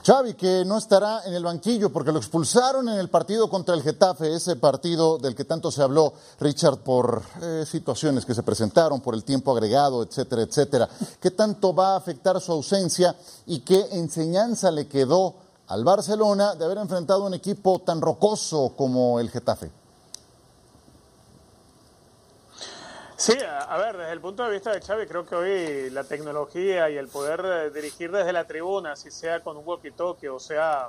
Xavi, 0.04 0.34
que 0.34 0.64
no 0.64 0.78
estará 0.78 1.22
en 1.26 1.34
el 1.34 1.44
banquillo 1.44 1.92
porque 1.92 2.10
lo 2.10 2.18
expulsaron 2.18 2.88
en 2.88 2.98
el 2.98 3.08
partido 3.08 3.48
contra 3.48 3.76
el 3.76 3.82
Getafe, 3.82 4.34
ese 4.34 4.56
partido 4.56 5.16
del 5.16 5.36
que 5.36 5.44
tanto 5.44 5.70
se 5.70 5.80
habló, 5.80 6.12
Richard, 6.40 6.78
por 6.78 7.22
eh, 7.40 7.64
situaciones 7.64 8.26
que 8.26 8.34
se 8.34 8.42
presentaron, 8.42 9.00
por 9.00 9.14
el 9.14 9.22
tiempo 9.22 9.52
agregado, 9.52 10.02
etcétera, 10.02 10.42
etcétera. 10.42 10.88
¿Qué 11.20 11.30
tanto 11.30 11.72
va 11.72 11.92
a 11.92 11.98
afectar 11.98 12.40
su 12.40 12.50
ausencia 12.50 13.14
y 13.46 13.60
qué 13.60 13.86
enseñanza 13.92 14.72
le 14.72 14.88
quedó 14.88 15.36
al 15.72 15.84
Barcelona 15.84 16.54
de 16.54 16.66
haber 16.66 16.76
enfrentado 16.76 17.24
un 17.24 17.32
equipo 17.32 17.78
tan 17.78 18.02
rocoso 18.02 18.74
como 18.76 19.18
el 19.18 19.30
Getafe? 19.30 19.70
Sí, 23.16 23.32
a, 23.40 23.76
ver, 23.78 23.96
desde 23.96 24.12
el 24.12 24.20
punto 24.20 24.42
de 24.42 24.50
vista 24.50 24.70
de 24.72 24.82
Xavi, 24.82 25.06
creo 25.06 25.24
que 25.24 25.34
hoy 25.34 25.90
la 25.90 26.04
tecnología 26.04 26.90
y 26.90 26.98
el 26.98 27.08
poder 27.08 27.40
eh, 27.44 27.70
dirigir 27.70 28.10
desde 28.10 28.34
la 28.34 28.46
tribuna, 28.46 28.96
si 28.96 29.10
sea 29.10 29.40
con 29.42 29.56
un 29.56 29.64
walkie-talkie 29.64 30.28
o 30.28 30.38
sea 30.38 30.88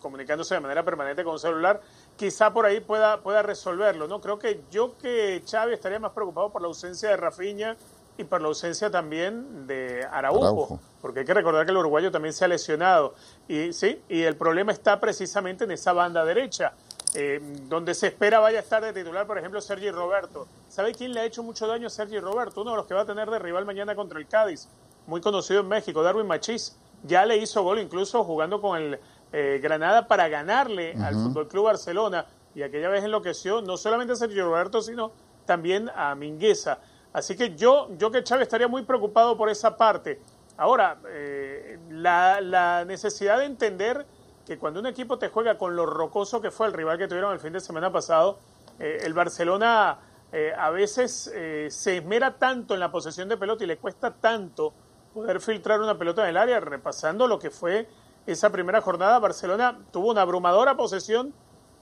comunicándose 0.00 0.54
de 0.54 0.60
manera 0.60 0.84
permanente 0.84 1.22
con 1.22 1.34
un 1.34 1.38
celular, 1.38 1.80
quizá 2.16 2.52
por 2.52 2.66
ahí 2.66 2.80
pueda, 2.80 3.20
pueda 3.20 3.42
resolverlo, 3.42 4.08
¿no? 4.08 4.20
Creo 4.20 4.40
que 4.40 4.62
yo 4.72 4.98
que 4.98 5.44
Xavi 5.48 5.74
estaría 5.74 6.00
más 6.00 6.12
preocupado 6.12 6.50
por 6.50 6.62
la 6.62 6.68
ausencia 6.68 7.10
de 7.10 7.16
Rafinha 7.16 7.76
y 8.18 8.24
por 8.24 8.40
la 8.40 8.48
ausencia 8.48 8.90
también 8.90 9.66
de 9.66 10.06
Araujo, 10.10 10.80
porque 11.00 11.20
hay 11.20 11.26
que 11.26 11.34
recordar 11.34 11.64
que 11.64 11.72
el 11.72 11.76
uruguayo 11.76 12.10
también 12.10 12.32
se 12.32 12.44
ha 12.44 12.48
lesionado 12.48 13.14
y 13.48 13.72
sí, 13.72 14.00
y 14.08 14.22
el 14.22 14.36
problema 14.36 14.72
está 14.72 14.98
precisamente 15.00 15.64
en 15.64 15.70
esa 15.70 15.92
banda 15.92 16.24
derecha. 16.24 16.72
Eh, 17.14 17.40
donde 17.62 17.94
se 17.94 18.08
espera 18.08 18.40
vaya 18.40 18.58
a 18.58 18.62
estar 18.62 18.82
de 18.82 18.92
titular, 18.92 19.26
por 19.26 19.38
ejemplo, 19.38 19.58
Sergi 19.62 19.90
Roberto. 19.90 20.46
¿Sabe 20.68 20.92
quién 20.92 21.14
le 21.14 21.20
ha 21.20 21.24
hecho 21.24 21.42
mucho 21.42 21.66
daño 21.66 21.86
a 21.86 21.90
Sergi 21.90 22.18
Roberto? 22.18 22.60
Uno 22.60 22.72
de 22.72 22.76
los 22.76 22.86
que 22.86 22.92
va 22.92 23.02
a 23.02 23.06
tener 23.06 23.30
de 23.30 23.38
rival 23.38 23.64
mañana 23.64 23.94
contra 23.94 24.18
el 24.18 24.26
Cádiz, 24.26 24.68
muy 25.06 25.22
conocido 25.22 25.60
en 25.60 25.68
México, 25.68 26.02
Darwin 26.02 26.26
Machís. 26.26 26.76
Ya 27.04 27.24
le 27.24 27.38
hizo 27.38 27.62
gol 27.62 27.78
incluso 27.78 28.22
jugando 28.22 28.60
con 28.60 28.76
el 28.76 29.00
eh, 29.32 29.60
Granada 29.62 30.08
para 30.08 30.28
ganarle 30.28 30.94
al 31.02 31.14
Fútbol 31.14 31.48
Club 31.48 31.64
Barcelona 31.64 32.26
y 32.54 32.62
aquella 32.62 32.88
vez 32.88 33.04
enloqueció 33.04 33.62
no 33.62 33.76
solamente 33.76 34.12
a 34.12 34.16
Sergio 34.16 34.44
Roberto, 34.44 34.82
sino 34.82 35.12
también 35.46 35.90
a 35.94 36.14
Mingueza. 36.14 36.78
Así 37.16 37.34
que 37.34 37.56
yo, 37.56 37.88
yo 37.96 38.10
que 38.10 38.22
Chávez 38.22 38.42
estaría 38.42 38.68
muy 38.68 38.82
preocupado 38.82 39.38
por 39.38 39.48
esa 39.48 39.74
parte. 39.78 40.20
Ahora, 40.58 40.98
eh, 41.08 41.78
la, 41.88 42.84
necesidad 42.84 43.38
de 43.38 43.46
entender 43.46 44.04
que 44.44 44.58
cuando 44.58 44.80
un 44.80 44.86
equipo 44.86 45.18
te 45.18 45.30
juega 45.30 45.56
con 45.56 45.76
lo 45.76 45.86
rocoso 45.86 46.42
que 46.42 46.50
fue 46.50 46.66
el 46.66 46.74
rival 46.74 46.98
que 46.98 47.08
tuvieron 47.08 47.32
el 47.32 47.40
fin 47.40 47.54
de 47.54 47.60
semana 47.60 47.90
pasado, 47.90 48.38
eh, 48.78 48.98
el 49.02 49.14
Barcelona 49.14 49.98
eh, 50.30 50.52
a 50.58 50.68
veces 50.68 51.32
se 51.70 51.96
esmera 51.96 52.36
tanto 52.36 52.74
en 52.74 52.80
la 52.80 52.92
posesión 52.92 53.30
de 53.30 53.38
pelota 53.38 53.64
y 53.64 53.66
le 53.66 53.78
cuesta 53.78 54.10
tanto 54.10 54.74
poder 55.14 55.40
filtrar 55.40 55.80
una 55.80 55.96
pelota 55.96 56.22
en 56.24 56.28
el 56.28 56.36
área, 56.36 56.60
repasando 56.60 57.26
lo 57.26 57.38
que 57.38 57.50
fue 57.50 57.88
esa 58.26 58.50
primera 58.50 58.82
jornada, 58.82 59.18
Barcelona 59.20 59.78
tuvo 59.90 60.10
una 60.10 60.20
abrumadora 60.20 60.76
posesión, 60.76 61.32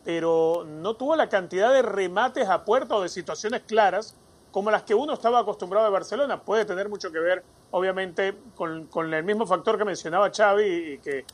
pero 0.04 0.64
no 0.64 0.94
tuvo 0.94 1.16
la 1.16 1.28
cantidad 1.28 1.72
de 1.72 1.82
remates 1.82 2.48
a 2.48 2.64
puerta 2.64 2.94
o 2.94 3.02
de 3.02 3.08
situaciones 3.08 3.62
claras 3.62 4.16
como 4.54 4.70
las 4.70 4.84
que 4.84 4.94
uno 4.94 5.14
estaba 5.14 5.40
acostumbrado 5.40 5.84
de 5.86 5.90
Barcelona. 5.90 6.40
Puede 6.40 6.64
tener 6.64 6.88
mucho 6.88 7.10
que 7.10 7.18
ver, 7.18 7.42
obviamente, 7.72 8.36
con, 8.54 8.86
con 8.86 9.12
el 9.12 9.24
mismo 9.24 9.48
factor 9.48 9.76
que 9.76 9.84
mencionaba 9.84 10.30
Xavi 10.30 10.64
y 10.64 10.98
que 10.98 11.24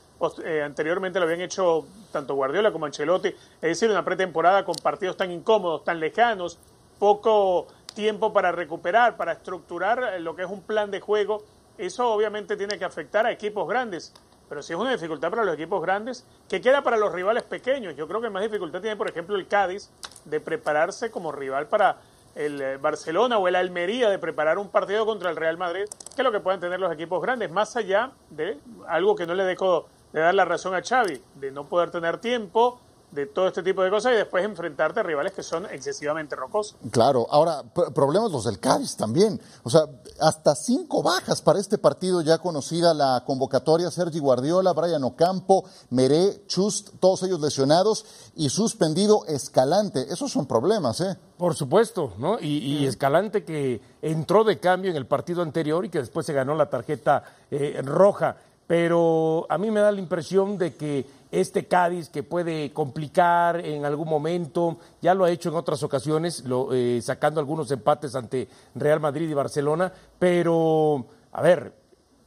eh, 0.43 0.63
anteriormente 0.63 1.19
lo 1.19 1.27
habían 1.27 1.43
hecho 1.43 1.85
tanto 2.13 2.35
Guardiola 2.35 2.73
como 2.73 2.87
Ancelotti, 2.87 3.29
es 3.29 3.61
decir, 3.61 3.91
una 3.91 4.07
pretemporada 4.07 4.65
con 4.65 4.75
partidos 4.77 5.19
tan 5.19 5.31
incómodos, 5.31 5.85
tan 5.85 6.01
lejanos, 6.01 6.59
poco 6.99 7.67
tiempo 7.95 8.33
para 8.33 8.53
recuperar, 8.53 9.19
para 9.19 9.33
estructurar 9.33 10.19
lo 10.23 10.35
que 10.35 10.45
es 10.45 10.51
un 10.51 10.63
plan 10.63 10.91
de 10.91 11.01
juego, 11.01 11.45
eso 11.77 12.11
obviamente 12.11 12.57
tiene 12.57 12.79
que 12.79 12.87
afectar 12.87 13.27
a 13.27 13.33
equipos 13.33 13.69
grandes. 13.69 14.15
Pero 14.49 14.63
si 14.63 14.73
es 14.73 14.79
una 14.79 14.93
dificultad 14.93 15.29
para 15.29 15.45
los 15.45 15.55
equipos 15.57 15.83
grandes, 15.83 16.25
¿qué 16.49 16.63
queda 16.63 16.83
para 16.83 16.97
los 16.97 17.13
rivales 17.13 17.43
pequeños? 17.43 17.95
Yo 17.97 18.09
creo 18.09 18.23
que 18.23 18.31
más 18.31 18.43
dificultad 18.43 18.81
tiene, 18.81 18.97
por 18.97 19.11
ejemplo, 19.11 19.37
el 19.37 19.47
Cádiz 19.47 19.91
de 20.25 20.41
prepararse 20.41 21.11
como 21.11 21.31
rival 21.33 21.69
para 21.69 21.99
el 22.35 22.61
eh, 22.61 22.77
Barcelona 22.77 23.39
o 23.39 23.49
el 23.49 23.57
Almería 23.57 24.09
de 24.11 24.19
preparar 24.19 24.59
un 24.59 24.69
partido 24.69 25.07
contra 25.07 25.31
el 25.31 25.37
Real 25.37 25.57
Madrid, 25.57 25.85
que 26.15 26.23
es 26.23 26.25
lo 26.25 26.33
que 26.33 26.41
pueden 26.41 26.61
tener 26.61 26.81
los 26.81 26.93
equipos 26.93 27.21
grandes, 27.23 27.51
más 27.51 27.77
allá 27.77 28.13
de 28.31 28.59
algo 28.89 29.17
que 29.17 29.27
no 29.27 29.35
le 29.35 29.45
dejo 29.45 29.87
de 30.13 30.21
dar 30.21 30.35
la 30.35 30.45
razón 30.45 30.75
a 30.75 30.83
Xavi, 30.83 31.21
de 31.37 31.51
no 31.51 31.65
poder 31.65 31.91
tener 31.91 32.19
tiempo, 32.19 32.81
de 33.13 33.27
todo 33.27 33.49
este 33.49 33.63
tipo 33.63 33.83
de 33.83 33.91
cosas 33.91 34.13
y 34.13 34.17
después 34.17 34.45
enfrentarte 34.45 35.01
a 35.01 35.03
rivales 35.03 35.33
que 35.33 35.43
son 35.43 35.67
excesivamente 35.67 36.37
rocosos. 36.37 36.77
Claro, 36.91 37.27
ahora, 37.31 37.63
problemas 37.95 38.31
los 38.31 38.45
del 38.45 38.61
Cádiz 38.61 38.97
también. 38.97 39.41
O 39.63 39.71
sea, 39.71 39.83
hasta 40.21 40.55
cinco 40.55 41.03
bajas 41.03 41.43
para 41.43 41.59
este 41.59 41.79
partido 41.79 42.23
ya 42.23 42.39
conocida 42.39 42.95
la 42.95 43.23
convocatoria, 43.27 43.91
Sergi 43.91 44.19
Guardiola, 44.19 44.73
Brian 44.73 45.03
Ocampo, 45.05 45.65
Meré, 45.91 46.43
Chust, 46.47 46.91
todos 47.01 47.23
ellos 47.25 47.41
lesionados 47.41 48.05
y 48.37 48.49
suspendido 48.49 49.25
Escalante. 49.27 50.07
Esos 50.11 50.31
son 50.31 50.47
problemas, 50.47 51.01
¿eh? 51.01 51.17
Por 51.37 51.55
supuesto, 51.55 52.13
¿no? 52.19 52.39
Y, 52.41 52.87
Escalante 52.87 53.45
que 53.45 53.81
entró 54.03 54.45
de 54.45 54.59
cambio 54.59 54.91
en 54.91 54.97
el 54.97 55.07
partido 55.07 55.43
anterior 55.43 55.85
y 55.85 55.89
que 55.89 55.99
después 55.99 56.27
se 56.27 56.33
ganó 56.33 56.55
la 56.55 56.69
tarjeta 56.71 57.25
eh, 57.51 57.81
roja 57.85 58.37
pero 58.71 59.47
a 59.49 59.59
mí 59.59 59.69
me 59.69 59.81
da 59.81 59.91
la 59.91 59.99
impresión 59.99 60.57
de 60.57 60.77
que 60.77 61.05
este 61.31 61.67
Cádiz 61.67 62.09
que 62.09 62.23
puede 62.23 62.73
complicar 62.73 63.65
en 63.65 63.85
algún 63.85 64.09
momento, 64.09 64.79
ya 65.01 65.15
lo 65.15 65.25
ha 65.25 65.31
hecho 65.31 65.49
en 65.49 65.57
otras 65.57 65.83
ocasiones, 65.83 66.45
eh, 66.73 67.01
sacando 67.03 67.41
algunos 67.41 67.71
empates 67.71 68.15
ante 68.15 68.49
Real 68.75 69.01
Madrid 69.01 69.29
y 69.29 69.35
Barcelona, 69.35 69.93
pero 70.19 71.07
a 71.33 71.43
ver, 71.43 71.73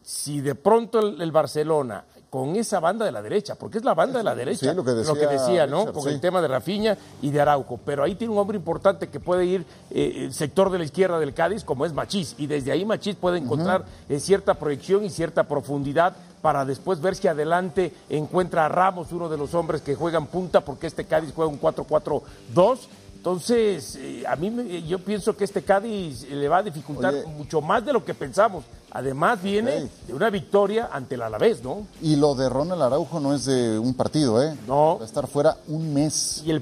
si 0.02 0.42
de 0.42 0.56
pronto 0.56 1.00
el 1.00 1.32
Barcelona 1.32 2.06
con 2.34 2.56
esa 2.56 2.80
banda 2.80 3.06
de 3.06 3.12
la 3.12 3.22
derecha, 3.22 3.54
porque 3.54 3.78
es 3.78 3.84
la 3.84 3.94
banda 3.94 4.18
de 4.18 4.24
la 4.24 4.34
derecha, 4.34 4.74
lo, 4.74 4.84
que 4.84 4.94
decía, 5.28 5.68
¿no? 5.68 5.94
con 5.94 6.10
el 6.10 6.20
tema 6.20 6.42
de 6.42 6.48
Rafiña 6.48 6.98
y 7.22 7.30
de 7.30 7.40
Arauco. 7.40 7.80
Pero 7.86 8.04
ahí 8.04 8.16
tiene 8.16 8.34
un 8.34 8.40
hombre 8.40 8.58
importante 8.58 9.08
que 9.08 9.20
puede 9.20 9.46
ir 9.46 9.64
eh, 9.92 10.14
el 10.26 10.34
sector 10.34 10.72
de 10.72 10.80
la 10.80 10.84
izquierda 10.84 11.20
del 11.20 11.36
Cádiz, 11.36 11.64
como 11.64 11.86
es 11.86 11.94
Machís, 11.94 12.34
y 12.40 12.48
desde 12.48 12.72
ahí 12.72 12.86
Machís 12.86 13.18
puede 13.18 13.38
encontrar 13.38 13.86
eh, 14.10 14.20
cierta 14.20 14.56
proyección 14.56 15.06
y 15.06 15.12
cierta 15.12 15.44
profundidad 15.44 16.16
para 16.42 16.66
después 16.66 17.00
ver 17.02 17.14
si 17.14 17.28
adelante 17.28 17.94
encuentra 18.10 18.66
a 18.66 18.70
Ramos, 18.70 19.12
uno 19.12 19.30
de 19.30 19.38
los 19.38 19.54
hombres 19.54 19.84
que 19.84 19.94
juegan 19.94 20.26
punta, 20.26 20.62
porque 20.62 20.88
este 20.88 21.06
Cádiz 21.06 21.34
juega 21.36 21.52
un 21.52 21.62
4-4-2 21.62 22.80
entonces, 23.24 23.96
eh, 24.02 24.26
a 24.28 24.36
mí 24.36 24.84
yo 24.86 25.00
pienso 25.00 25.34
que 25.38 25.46
este 25.46 25.62
Cádiz 25.62 26.30
le 26.30 26.50
va 26.50 26.58
a 26.58 26.62
dificultar 26.62 27.14
mucho 27.26 27.62
más 27.62 27.86
de 27.86 27.94
lo 27.94 28.04
que 28.04 28.14
pensamos. 28.14 28.66
Además 28.92 29.42
viene 29.42 29.88
de 30.06 30.14
una 30.14 30.30
victoria 30.30 30.90
ante 30.92 31.16
el 31.16 31.22
Alavés, 31.22 31.64
¿no? 31.64 31.88
Y 32.02 32.18
lo 32.18 32.36
de 32.36 32.50
Ronald 32.50 32.82
Araujo 32.82 33.22
no 33.22 33.34
es 33.34 33.46
de 33.46 33.80
un 33.80 33.94
partido, 33.94 34.44
¿eh? 34.44 34.58
No. 34.68 34.98
Va 34.98 35.04
a 35.04 35.08
estar 35.08 35.26
fuera 35.28 35.56
un 35.70 35.94
mes. 35.94 36.44
Y 36.46 36.52
el, 36.52 36.62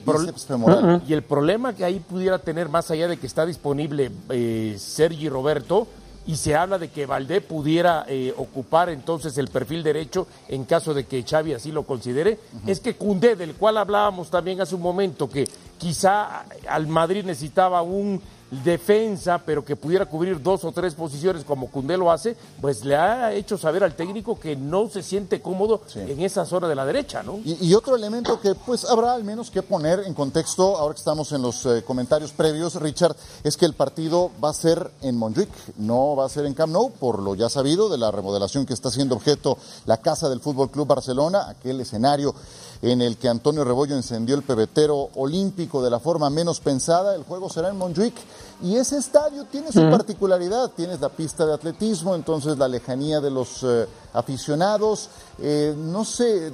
y 1.07 1.13
el 1.13 1.23
problema 1.23 1.73
que 1.73 1.83
ahí 1.83 1.99
pudiera 1.99 2.37
tener, 2.37 2.69
más 2.69 2.91
allá 2.91 3.07
de 3.07 3.17
que 3.17 3.25
está 3.25 3.43
disponible 3.47 4.11
eh, 4.29 4.75
Sergi 4.77 5.29
Roberto, 5.29 5.87
y 6.27 6.35
se 6.35 6.55
habla 6.55 6.77
de 6.77 6.89
que 6.89 7.05
Valdé 7.05 7.41
pudiera 7.41 8.05
eh, 8.07 8.33
ocupar 8.37 8.89
entonces 8.89 9.37
el 9.37 9.47
perfil 9.47 9.83
derecho 9.83 10.27
en 10.47 10.65
caso 10.65 10.93
de 10.93 11.05
que 11.05 11.23
Xavi 11.23 11.53
así 11.53 11.71
lo 11.71 11.83
considere, 11.83 12.39
es 12.67 12.79
que 12.79 12.95
Cundé, 12.95 13.35
del 13.35 13.55
cual 13.55 13.77
hablábamos 13.77 14.29
también 14.29 14.61
hace 14.61 14.75
un 14.75 14.81
momento, 14.81 15.29
que 15.29 15.47
quizá 15.77 16.45
al 16.67 16.87
Madrid 16.87 17.25
necesitaba 17.25 17.81
un 17.81 18.21
defensa, 18.51 19.41
pero 19.45 19.63
que 19.63 19.77
pudiera 19.77 20.05
cubrir 20.05 20.41
dos 20.41 20.63
o 20.65 20.71
tres 20.71 20.93
posiciones 20.93 21.45
como 21.45 21.71
Cundé 21.71 21.97
lo 21.97 22.11
hace, 22.11 22.35
pues 22.59 22.83
le 22.83 22.95
ha 22.95 23.33
hecho 23.33 23.57
saber 23.57 23.83
al 23.83 23.95
técnico 23.95 24.37
que 24.37 24.55
no 24.55 24.89
se 24.89 25.01
siente 25.01 25.41
cómodo 25.41 25.81
en 25.95 26.21
esa 26.21 26.45
zona 26.45 26.67
de 26.67 26.75
la 26.75 26.85
derecha, 26.85 27.23
¿no? 27.23 27.39
Y, 27.45 27.71
otro 27.73 27.95
elemento 27.95 28.39
que 28.39 28.53
pues 28.53 28.83
habrá 28.85 29.13
al 29.13 29.23
menos 29.23 29.49
que 29.49 29.63
poner 29.63 30.01
en 30.01 30.13
contexto, 30.13 30.77
ahora 30.77 30.93
que 30.93 30.99
estamos 30.99 31.31
en 31.31 31.41
los 31.41 31.65
eh, 31.65 31.83
comentarios 31.83 32.31
previos, 32.31 32.75
Richard, 32.75 33.15
es 33.43 33.55
que 33.55 33.65
el 33.65 33.73
partido 33.73 34.29
va 34.43 34.49
a 34.49 34.53
ser 34.53 34.91
en 35.01 35.17
Montjuic, 35.17 35.49
no 35.77 36.15
va 36.17 36.25
a 36.25 36.29
ser 36.29 36.45
en 36.45 36.53
Camp 36.53 36.73
Nou, 36.73 36.91
por 36.91 37.19
lo 37.19 37.33
ya 37.33 37.49
sabido 37.49 37.87
de 37.89 37.97
la 37.97 38.11
remodelación 38.11 38.65
que 38.65 38.73
está 38.73 38.91
siendo 38.91 39.15
objeto 39.15 39.57
la 39.85 39.97
casa 39.97 40.29
del 40.29 40.41
Fútbol 40.41 40.69
Club 40.69 40.87
Barcelona, 40.87 41.47
aquel 41.47 41.79
escenario 41.79 42.35
en 42.81 43.01
el 43.01 43.17
que 43.17 43.29
Antonio 43.29 43.63
Rebollo 43.63 43.95
encendió 43.95 44.35
el 44.35 44.43
pebetero 44.43 45.09
olímpico 45.15 45.81
de 45.83 45.89
la 45.89 45.99
forma 45.99 46.29
menos 46.29 46.59
pensada. 46.59 47.15
El 47.15 47.23
juego 47.23 47.49
será 47.49 47.69
en 47.69 47.77
Montjuic 47.77 48.15
y 48.61 48.75
ese 48.75 48.97
estadio 48.97 49.45
tiene 49.45 49.71
su 49.71 49.81
particularidad. 49.89 50.71
Tienes 50.71 50.99
la 51.01 51.09
pista 51.09 51.45
de 51.45 51.53
atletismo, 51.53 52.15
entonces 52.15 52.57
la 52.57 52.67
lejanía 52.67 53.19
de 53.19 53.31
los 53.31 53.63
eh, 53.63 53.87
aficionados. 54.13 55.09
Eh, 55.39 55.73
no 55.75 56.05
sé, 56.05 56.51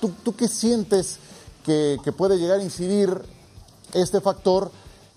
¿tú, 0.00 0.34
qué 0.34 0.48
sientes 0.48 1.18
que, 1.64 1.98
puede 2.16 2.38
llegar 2.38 2.60
a 2.60 2.62
incidir 2.62 3.20
este 3.92 4.20
factor 4.20 4.70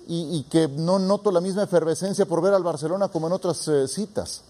y, 0.07 0.43
que 0.49 0.67
no 0.67 0.99
noto 0.99 1.31
la 1.31 1.39
misma 1.39 1.63
efervescencia 1.63 2.25
por 2.25 2.41
ver 2.41 2.53
al 2.53 2.63
Barcelona 2.63 3.07
como 3.07 3.27
en 3.27 3.33
otras 3.33 3.67
eh, 3.67 3.87
citas? 3.87 4.43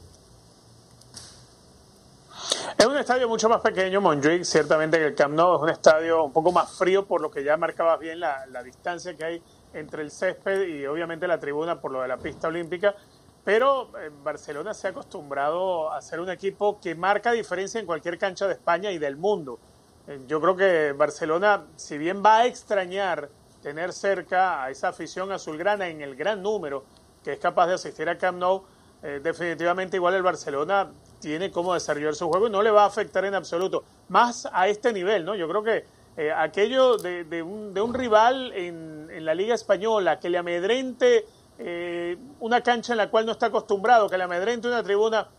Es 2.80 2.86
un 2.86 2.96
estadio 2.96 3.28
mucho 3.28 3.50
más 3.50 3.60
pequeño, 3.60 4.00
Montjuic, 4.00 4.44
ciertamente 4.44 4.98
que 4.98 5.08
el 5.08 5.16
Camp 5.16 5.36
Nou 5.36 5.58
es 5.58 5.62
un 5.62 5.70
estadio 5.70 6.24
un 6.24 6.32
poco 6.32 6.54
más 6.54 6.72
frío, 6.72 7.06
por 7.06 7.20
lo 7.20 7.30
que 7.30 7.44
ya 7.44 7.58
marcabas 7.58 8.00
bien 8.00 8.22
la, 8.22 8.64
distancia 8.64 9.18
que 9.18 9.26
hay 9.26 9.44
entre 9.74 10.02
el 10.02 10.12
césped 10.12 10.68
y 10.68 10.86
obviamente 10.88 11.28
la 11.28 11.40
tribuna 11.40 11.80
por 11.80 11.92
lo 11.92 12.02
de 12.02 12.08
la 12.08 12.18
pista 12.18 12.48
olímpica. 12.48 12.96
Pero 13.44 13.90
eh, 13.98 14.12
Barcelona 14.24 14.74
se 14.74 14.88
ha 14.88 14.90
acostumbrado 14.92 15.92
a 15.92 16.02
ser 16.02 16.20
un 16.20 16.30
equipo 16.30 16.80
que 16.80 16.96
marca 16.96 17.32
diferencia 17.32 17.80
en 17.80 17.86
cualquier 17.86 18.18
cancha 18.18 18.48
de 18.48 18.54
España 18.54 18.92
y 18.92 18.98
del 18.98 19.18
mundo. 19.18 19.60
Eh, 20.08 20.20
yo 20.28 20.42
creo 20.42 20.56
que 20.56 20.94
Barcelona, 20.94 21.66
si 21.76 21.98
bien 21.98 22.24
va 22.24 22.40
a 22.40 22.46
extrañar 22.46 23.30
tener 23.62 23.94
cerca 23.94 24.64
a 24.64 24.70
esa 24.70 24.90
afición 24.90 25.32
azulgrana 25.32 25.88
en 25.88 26.02
el 26.02 26.16
gran 26.16 26.42
número 26.42 26.84
que 27.24 27.34
es 27.34 27.40
capaz 27.40 27.68
de 27.68 27.74
asistir 27.74 28.08
a 28.10 28.18
Camp 28.18 28.38
Nou, 28.40 28.64
eh, 29.04 29.20
definitivamente 29.22 29.98
igual 29.98 30.14
el 30.16 30.24
Barcelona 30.24 30.92
tiene 31.20 31.52
cómo 31.52 31.74
desarrollar 31.74 32.16
su 32.16 32.28
juego 32.30 32.48
y 32.48 32.50
no 32.50 32.62
le 32.62 32.72
va 32.72 32.84
a 32.84 32.88
afectar 32.88 33.26
en 33.26 33.36
absoluto. 33.36 33.84
Más 34.08 34.48
a 34.52 34.68
este 34.68 34.94
nivel, 34.94 35.26
¿no? 35.26 35.36
Yo 35.36 35.48
creo 35.48 35.64
que 35.64 35.86
eh, 36.20 36.34
aquello 36.34 36.98
de, 36.98 37.42
un, 37.42 37.94
rival 37.94 38.52
en, 38.52 39.08
la 39.24 39.34
Liga 39.34 39.56
Española 39.56 40.20
que 40.20 40.30
le 40.30 40.38
amedrente 40.38 41.26
eh, 41.58 42.18
una 42.42 42.60
cancha 42.60 42.92
en 42.92 42.98
la 42.98 43.10
cual 43.10 43.26
no 43.26 43.32
está 43.32 43.46
acostumbrado, 43.46 44.10
que 44.10 44.18
le 44.18 44.26
amedrente 44.26 44.68
una 44.68 44.84
tribuna, 44.84 45.30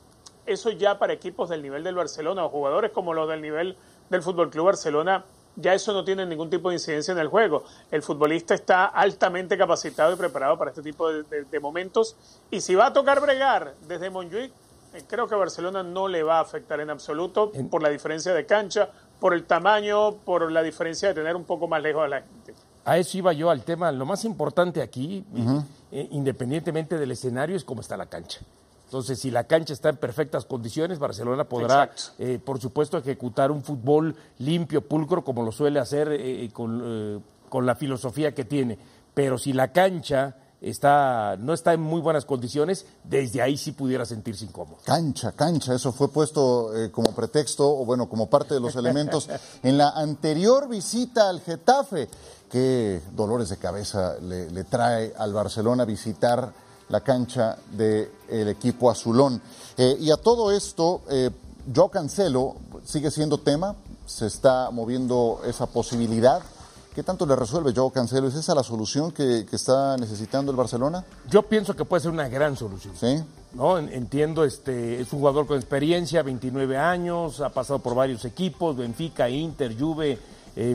eso 0.47 0.71
ya 0.71 0.99
para 0.99 1.12
equipos 1.12 1.51
del 1.51 1.61
nivel 1.61 1.85
del 1.85 1.97
Barcelona 1.97 2.47
o 2.47 2.49
jugadores 2.49 2.93
como 2.93 3.12
los 3.12 3.29
del 3.29 3.43
nivel 3.43 3.77
del 4.09 4.23
Fútbol 4.23 4.49
Club 4.49 4.64
Barcelona, 4.64 5.23
ya 5.55 5.75
eso 5.75 5.93
no 5.93 6.03
tiene 6.03 6.25
ningún 6.25 6.49
tipo 6.49 6.71
de 6.71 6.77
incidencia 6.77 7.12
en 7.12 7.19
el 7.19 7.29
juego. 7.29 7.64
El 7.90 8.01
futbolista 8.01 8.55
está 8.55 8.87
altamente 8.87 9.59
capacitado 9.59 10.14
y 10.14 10.16
preparado 10.16 10.57
para 10.57 10.71
este 10.71 10.81
tipo 10.81 11.12
de, 11.12 11.61
momentos. 11.61 12.16
Y 12.51 12.62
si 12.62 12.75
va 12.75 12.87
a 12.87 12.93
tocar 12.95 13.21
bregar 13.21 13.75
desde 13.87 14.09
Montjuic, 14.09 14.51
eh, 14.95 15.05
creo 15.07 15.29
que 15.29 15.35
Barcelona 15.35 15.83
no 15.83 16.09
le 16.09 16.23
va 16.23 16.38
a 16.38 16.40
afectar 16.40 16.81
en 16.81 16.88
absoluto 16.88 17.53
por 17.71 17.83
la 17.83 17.90
diferencia 17.90 18.33
de 18.33 18.47
cancha, 18.47 18.88
por 19.21 19.35
el 19.35 19.45
tamaño, 19.45 20.15
por 20.25 20.51
la 20.51 20.63
diferencia 20.63 21.09
de 21.09 21.15
tener 21.15 21.37
un 21.37 21.45
poco 21.45 21.69
más 21.69 21.83
lejos 21.83 22.05
a 22.05 22.09
la 22.09 22.23
gente. 22.23 22.55
A 22.85 22.99
eso 22.99 23.19
iba 23.19 23.33
yo 23.33 23.51
al 23.51 23.63
tema. 23.63 23.93
Lo 23.93 24.07
más 24.07 24.25
importante 24.25 24.83
aquí, 24.83 25.25
eh, 25.93 26.09
independientemente 26.11 26.99
del 26.99 27.13
escenario, 27.13 27.55
es 27.55 27.65
cómo 27.65 27.83
está 27.83 27.97
la 27.97 28.07
cancha. 28.07 28.41
Entonces, 28.87 29.21
si 29.21 29.31
la 29.31 29.45
cancha 29.45 29.73
está 29.73 29.91
en 29.91 29.99
perfectas 29.99 30.45
condiciones, 30.47 30.99
Barcelona 30.99 31.45
podrá, 31.45 31.91
eh, 32.19 32.41
por 32.45 32.59
supuesto, 32.59 32.99
ejecutar 32.99 33.53
un 33.53 33.63
fútbol 33.63 34.17
limpio, 34.39 34.81
pulcro, 34.81 35.23
como 35.23 35.45
lo 35.45 35.53
suele 35.53 35.79
hacer 35.79 36.51
con, 36.53 37.23
con 37.49 37.67
la 37.67 37.77
filosofía 37.77 38.35
que 38.35 38.45
tiene. 38.45 38.79
Pero 39.15 39.39
si 39.39 39.53
la 39.53 39.71
cancha 39.71 40.35
está, 40.61 41.37
no 41.38 41.55
está 41.55 41.73
en 41.73 41.81
muy 41.81 42.01
buenas 42.01 42.25
condiciones, 42.25 42.85
desde 43.05 43.40
ahí 43.40 43.57
sí 43.57 43.73
pudiera 43.73 44.05
sentirse 44.05 44.44
incómodo. 44.44 44.79
Cancha, 44.85 45.33
cancha, 45.33 45.75
eso 45.75 45.92
fue 45.92 46.09
puesto 46.09 46.77
eh, 46.77 46.90
como 46.90 47.14
pretexto, 47.14 47.68
o 47.68 47.85
bueno, 47.85 48.09
como 48.09 48.29
parte 48.29 48.55
de 48.55 48.61
los 48.61 48.77
elementos 48.77 49.29
en 49.62 49.79
la 49.79 49.90
anterior 49.90 50.68
visita 50.68 51.29
al 51.29 51.40
Getafe. 51.40 52.09
Qué 52.51 53.01
dolores 53.14 53.49
de 53.49 53.57
cabeza 53.57 54.16
le, 54.20 54.64
trae 54.64 55.14
al 55.16 55.33
Barcelona 55.33 55.85
visitar 55.85 56.53
la 56.88 57.01
cancha 57.01 57.57
del 57.70 58.09
equipo 58.29 58.90
azulón. 58.90 59.40
Eh, 59.77 59.96
y 60.01 60.11
a 60.11 60.16
todo 60.16 60.51
esto, 60.51 61.03
eh, 61.09 61.31
yo 61.73 61.88
Cancelo 61.88 62.57
sigue 62.85 63.12
siendo 63.12 63.38
tema, 63.38 63.77
se 64.05 64.27
está 64.27 64.70
moviendo 64.73 65.40
esa 65.46 65.66
posibilidad 65.66 66.42
¿Qué 66.94 67.05
tanto 67.05 67.24
le 67.24 67.37
resuelve 67.37 67.72
Joe 67.74 67.92
Cancelo? 67.92 68.26
¿Es 68.26 68.35
esa 68.35 68.53
la 68.53 68.64
solución 68.64 69.12
que, 69.12 69.46
está 69.53 69.96
necesitando 69.96 70.50
el 70.50 70.57
Barcelona? 70.57 71.05
Yo 71.29 71.42
pienso 71.42 71.76
que 71.76 71.85
puede 71.85 72.03
ser 72.03 72.11
una 72.11 72.29
gran 72.29 72.57
solución. 72.57 72.94
Sí. 72.98 73.22
¿no? 73.53 73.79
Entiendo, 73.79 74.44
este, 74.44 75.00
es 75.00 75.12
un 75.12 75.20
jugador 75.20 75.46
con 75.46 75.57
experiencia, 75.57 76.22
29 76.22 76.76
años, 76.76 77.40
ha 77.40 77.50
pasado 77.50 77.79
por 77.79 77.94
varios 77.94 78.24
equipos, 78.24 78.76
Benfica, 78.76 79.29
Inter, 79.29 79.79
Juve, 79.79 80.18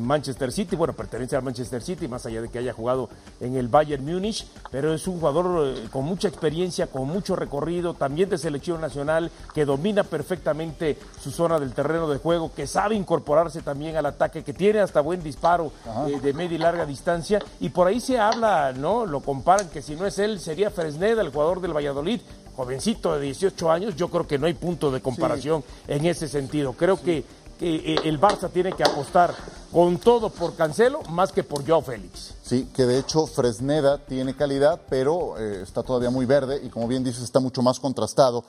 Manchester 0.02 0.52
City, 0.52 0.76
bueno, 0.76 0.94
pertenece 0.94 1.36
al 1.36 1.44
Manchester 1.44 1.82
City, 1.82 2.08
más 2.08 2.26
allá 2.26 2.42
de 2.42 2.50
que 2.50 2.60
haya 2.60 2.74
jugado 2.74 3.10
en 3.40 3.56
el 3.56 3.68
Bayern 3.68 4.06
Múnich, 4.06 4.48
pero 4.72 4.94
es 4.94 5.08
un 5.08 5.20
jugador 5.20 5.76
eh, 5.76 5.88
con 5.92 6.06
mucha 6.06 6.28
experiencia, 6.28 6.88
con 6.88 7.08
mucho 7.08 7.36
recorrido, 7.36 7.94
también 7.94 8.30
de 8.30 8.38
selección 8.38 8.82
nacional, 8.82 9.32
que 9.54 9.66
domina 9.66 10.04
perfectamente 10.04 10.98
su 11.22 11.32
zona 11.32 11.60
del 11.60 11.74
terreno 11.74 12.08
de 12.08 12.18
juego, 12.18 12.52
que 12.54 12.68
sabe 12.68 12.96
incorporarse 12.96 13.62
también 13.62 13.98
al 13.98 14.06
ataque, 14.06 14.44
que 14.44 14.54
tiene 14.54 14.80
hasta 14.80 15.02
buen 15.02 15.22
disparo 15.22 15.72
eh, 16.08 16.20
de 16.20 16.34
media 16.34 16.56
y 16.56 16.60
larga 16.60 16.86
distancia, 16.86 17.40
y 17.60 17.70
por 17.70 17.88
ahí 17.88 18.00
se 18.00 18.20
habla, 18.20 18.74
¿no? 18.74 19.06
Lo 19.06 19.20
comparan 19.20 19.70
que 19.70 19.82
si 19.82 19.96
no 19.96 20.06
es 20.06 20.20
él, 20.20 20.40
sería 20.40 20.72
Fresneda, 20.72 21.22
el 21.22 21.30
jugador 21.30 21.62
del 21.62 21.76
Valladolid, 21.76 22.22
jovencito 22.56 23.16
de 23.16 23.26
18 23.26 23.72
años, 23.72 23.96
yo 23.96 24.08
creo 24.10 24.26
que 24.26 24.38
no 24.38 24.48
hay 24.48 24.54
punto 24.54 24.90
de 24.90 25.02
comparación 25.02 25.64
en 25.88 26.06
ese 26.06 26.28
sentido. 26.28 26.74
Creo 26.74 27.02
que 27.02 27.26
que 27.60 27.76
eh, 27.76 27.96
el 28.04 28.20
Barça 28.20 28.50
tiene 28.50 28.74
que 28.74 28.84
apostar 28.84 29.34
con 29.72 29.98
todo 29.98 30.30
por 30.30 30.56
Cancelo 30.56 31.02
más 31.10 31.32
que 31.32 31.44
por 31.44 31.66
Joao 31.66 31.82
Félix. 31.82 32.34
Sí, 32.44 32.70
que 32.74 32.86
de 32.86 33.00
hecho 33.00 33.28
Fresneda 33.28 33.98
tiene 33.98 34.36
calidad, 34.36 34.82
pero 34.90 35.38
eh, 35.38 35.62
está 35.62 35.84
todavía 35.84 36.10
muy 36.10 36.26
verde 36.26 36.62
y 36.64 36.70
como 36.70 36.88
bien 36.88 37.04
dices 37.04 37.24
está 37.24 37.40
mucho 37.40 37.62
más 37.62 37.80
contrastado 37.80 38.44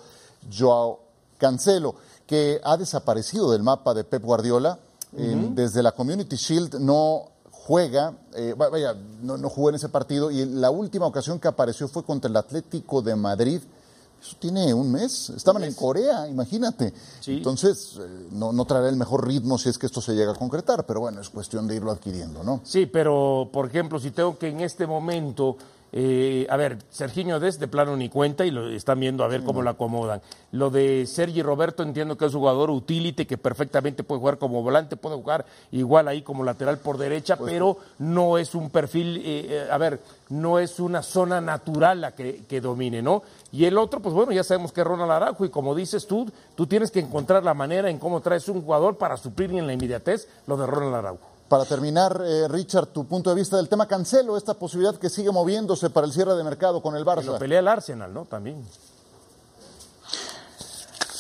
Joao 0.57 1.01
Cancelo, 1.39 1.95
que 2.27 2.61
ha 2.65 2.77
desaparecido 2.77 3.51
del 3.51 3.63
mapa 3.63 3.95
de 3.95 4.05
Pep 4.05 4.23
Guardiola. 4.23 4.79
desde 5.13 5.83
la 5.83 5.93
Community 5.93 6.37
Shield 6.37 6.75
no 6.81 7.31
juega, 7.67 8.15
eh, 8.35 8.55
vaya, 8.57 8.95
no, 9.23 9.37
no 9.37 9.49
jugó 9.49 9.71
en 9.71 9.75
ese 9.75 9.89
partido 9.89 10.31
y 10.31 10.45
la 10.45 10.71
última 10.71 11.07
ocasión 11.07 11.41
que 11.41 11.49
apareció 11.49 11.89
fue 11.89 12.05
contra 12.05 12.31
el 12.31 12.37
Atlético 12.37 13.03
de 13.03 13.17
Madrid 13.17 13.61
eso 14.27 14.37
tiene 14.39 14.75
un 14.75 14.91
mes. 14.91 15.31
Estaban 15.31 15.63
en 15.65 15.75
Corea, 15.75 16.29
imagínate. 16.29 16.93
Entonces, 17.27 17.99
eh, 18.01 18.29
no, 18.33 18.53
no 18.53 18.65
traerá 18.65 18.89
el 18.89 18.97
mejor 18.97 19.27
ritmo 19.27 19.59
si 19.59 19.69
es 19.69 19.79
que 19.79 19.87
esto 19.87 20.01
se 20.01 20.15
llega 20.15 20.33
a 20.33 20.35
concretar, 20.35 20.85
pero 20.87 21.01
bueno, 21.01 21.21
es 21.21 21.29
cuestión 21.29 21.67
de 21.67 21.77
irlo 21.77 21.91
adquiriendo, 21.93 22.43
¿no? 22.43 22.61
Sí, 22.65 22.87
pero 22.87 23.49
por 23.53 23.67
ejemplo, 23.67 23.99
si 24.01 24.11
tengo 24.11 24.39
que 24.39 24.49
en 24.49 24.61
este 24.61 24.87
momento 24.87 25.57
eh, 25.99 26.47
a 26.51 26.59
ver, 26.59 26.77
Serginho 26.91 27.41
Des 27.41 27.59
de 27.59 27.69
plano 27.69 27.97
ni 27.97 28.11
cuenta 28.11 28.45
y 28.45 28.51
lo 28.51 28.69
están 28.69 29.01
viendo 29.01 29.25
a 29.25 29.29
ver 29.29 29.43
cómo 29.43 29.63
lo 29.63 29.71
acomodan. 29.71 30.21
Lo 30.53 30.69
de 30.69 31.07
Sergi 31.07 31.41
Roberto 31.41 31.83
entiendo 31.83 32.19
que 32.19 32.27
es 32.27 32.35
un 32.35 32.41
jugador 32.41 32.69
utility 32.69 33.25
que 33.25 33.39
perfectamente 33.39 34.03
puede 34.03 34.21
jugar 34.21 34.37
como 34.37 34.63
volante, 34.63 34.99
puede 34.99 35.17
jugar 35.17 35.47
igual 35.73 36.07
ahí 36.09 36.21
como 36.21 36.45
lateral 36.45 36.77
por 36.81 36.99
derecha, 36.99 37.39
pues 37.39 37.51
pero 37.51 37.79
no 37.99 38.37
es 38.37 38.55
un 38.55 38.69
perfil, 38.69 39.23
eh, 39.25 39.47
eh, 39.49 39.69
a 39.71 39.79
ver, 39.79 39.99
no 40.29 40.59
es 40.59 40.81
una 40.81 41.03
zona 41.03 41.41
natural 41.41 42.03
la 42.03 42.15
que, 42.15 42.43
que, 42.47 42.61
domine, 42.61 43.01
¿no? 43.01 43.23
Y 43.51 43.65
el 43.65 43.79
otro, 43.79 44.01
pues 44.01 44.15
bueno, 44.15 44.33
ya 44.33 44.45
sabemos 44.45 44.73
que 44.73 44.83
es 44.83 44.87
Ronald 44.87 45.13
Araujo 45.13 45.47
y 45.47 45.49
como 45.49 45.75
dices 45.75 46.07
tú, 46.07 46.31
tú 46.57 46.67
tienes 46.67 46.91
que 46.91 47.01
encontrar 47.01 47.43
la 47.43 47.55
manera 47.55 47.89
en 47.89 47.99
cómo 47.99 48.21
traes 48.21 48.51
un 48.51 48.61
jugador 48.61 48.99
para 48.99 49.17
suplir 49.17 49.51
en 49.53 49.67
la 49.67 49.73
inmediatez 49.73 50.29
lo 50.47 50.59
de 50.59 50.67
Ronald 50.67 50.95
Araujo. 50.95 51.36
Para 51.49 51.65
terminar, 51.65 52.21
eh, 52.25 52.49
Richard, 52.49 52.87
tu 52.89 53.07
punto 53.07 53.31
de 53.31 53.37
vista 53.37 53.57
del 53.57 53.69
tema 53.69 53.87
Cancelo, 53.87 54.37
esta 54.37 54.55
posibilidad 54.55 54.99
que 54.99 55.09
sigue 55.09 55.31
moviéndose 55.31 55.91
para 55.91 56.07
el 56.07 56.13
cierre 56.13 56.35
de 56.35 56.43
mercado 56.43 56.83
con 56.83 56.97
el 56.97 57.05
Barça. 57.05 57.25
lo 57.25 57.39
pelea 57.39 57.61
el 57.61 57.69
Arsenal, 57.69 58.13
¿no? 58.13 58.25
También. 58.25 58.65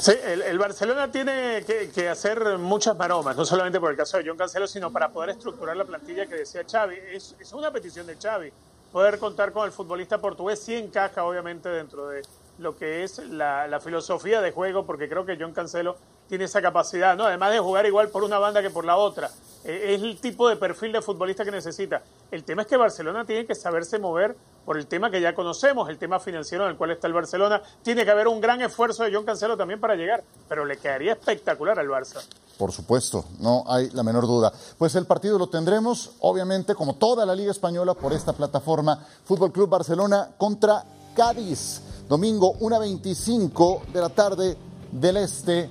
Sí, 0.06 0.12
el, 0.24 0.58
Barcelona 0.58 1.10
tiene 1.10 1.64
que, 1.64 2.08
hacer 2.08 2.58
muchas 2.58 2.96
maromas, 2.96 3.36
no 3.36 3.44
solamente 3.44 3.80
por 3.80 3.90
el 3.90 3.96
caso 3.96 4.18
de 4.18 4.24
John 4.26 4.36
Cancelo, 4.36 4.66
sino 4.66 4.92
para 4.92 5.08
poder 5.10 5.30
estructurar 5.30 5.76
la 5.76 5.84
plantilla 5.84 6.26
que 6.26 6.36
decía 6.36 6.62
Xavi. 6.70 6.96
Es, 7.12 7.34
una 7.52 7.70
petición 7.72 8.06
de 8.06 8.16
Xavi, 8.16 8.52
poder 8.92 9.18
contar 9.18 9.52
con 9.52 9.64
el 9.64 9.72
futbolista 9.72 10.18
portugués, 10.18 10.60
sí 10.60 10.74
encaja 10.74 11.24
obviamente 11.24 11.68
dentro 11.68 12.08
de 12.08 12.22
lo 12.58 12.76
que 12.76 13.04
es 13.04 13.18
la, 13.18 13.66
la 13.66 13.80
filosofía 13.80 14.40
de 14.40 14.52
juego, 14.52 14.86
porque 14.86 15.08
creo 15.08 15.24
que 15.24 15.36
John 15.40 15.52
Cancelo 15.52 15.96
tiene 16.28 16.44
esa 16.44 16.60
capacidad, 16.62 17.16
¿no? 17.16 17.24
Además 17.24 17.52
de 17.52 17.58
jugar 17.58 17.86
igual 17.86 18.08
por 18.08 18.22
una 18.22 18.38
banda 18.38 18.62
que 18.62 18.70
por 18.70 18.84
la 18.84 18.96
otra. 18.96 19.30
Eh, 19.66 19.94
es 19.94 20.02
el 20.02 20.20
tipo 20.20 20.48
de 20.48 20.56
perfil 20.56 20.92
de 20.92 21.02
futbolista 21.02 21.44
que 21.44 21.50
necesita. 21.50 22.02
El 22.30 22.44
tema 22.44 22.62
es 22.62 22.68
que 22.68 22.76
Barcelona 22.76 23.24
tiene 23.24 23.46
que 23.46 23.54
saberse 23.56 23.98
mover 23.98 24.36
por 24.64 24.78
el 24.78 24.86
tema 24.86 25.10
que 25.10 25.20
ya 25.20 25.34
conocemos, 25.34 25.88
el 25.88 25.98
tema 25.98 26.20
financiero 26.20 26.64
en 26.64 26.70
el 26.70 26.76
cual 26.76 26.92
está 26.92 27.08
el 27.08 27.12
Barcelona. 27.12 27.60
Tiene 27.82 28.04
que 28.04 28.10
haber 28.10 28.28
un 28.28 28.40
gran 28.40 28.62
esfuerzo 28.62 29.02
de 29.02 29.12
John 29.12 29.24
Cancelo 29.24 29.56
también 29.56 29.80
para 29.80 29.96
llegar, 29.96 30.22
pero 30.48 30.64
le 30.64 30.76
quedaría 30.76 31.12
espectacular 31.12 31.78
al 31.78 31.88
Barça. 31.88 32.22
Por 32.56 32.72
supuesto, 32.72 33.24
no 33.40 33.64
hay 33.66 33.90
la 33.90 34.02
menor 34.02 34.26
duda. 34.26 34.52
Pues 34.78 34.94
el 34.94 35.04
partido 35.04 35.38
lo 35.38 35.48
tendremos, 35.48 36.12
obviamente, 36.20 36.74
como 36.74 36.94
toda 36.94 37.26
la 37.26 37.34
Liga 37.34 37.50
Española, 37.50 37.94
por 37.94 38.12
esta 38.12 38.32
plataforma 38.32 39.04
Fútbol 39.24 39.52
Club 39.52 39.68
Barcelona 39.68 40.30
contra 40.38 40.84
Cádiz. 41.14 41.82
Domingo 42.08 42.54
1.25 42.60 43.86
de 43.86 44.00
la 44.00 44.08
tarde 44.10 44.56
del 44.92 45.16
Este, 45.16 45.68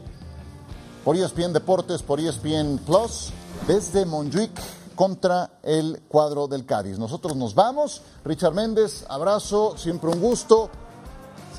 por 1.05 1.15
ESPN 1.15 1.53
Deportes, 1.53 2.03
por 2.03 2.19
ESPN 2.19 2.79
Plus, 2.85 3.31
desde 3.67 4.05
Montjuic 4.05 4.51
contra 4.95 5.59
el 5.63 6.01
cuadro 6.07 6.47
del 6.47 6.65
Cádiz. 6.65 6.97
Nosotros 6.97 7.35
nos 7.35 7.53
vamos. 7.53 8.01
Richard 8.23 8.53
Méndez, 8.53 9.05
abrazo, 9.09 9.77
siempre 9.77 10.09
un 10.09 10.21
gusto. 10.21 10.69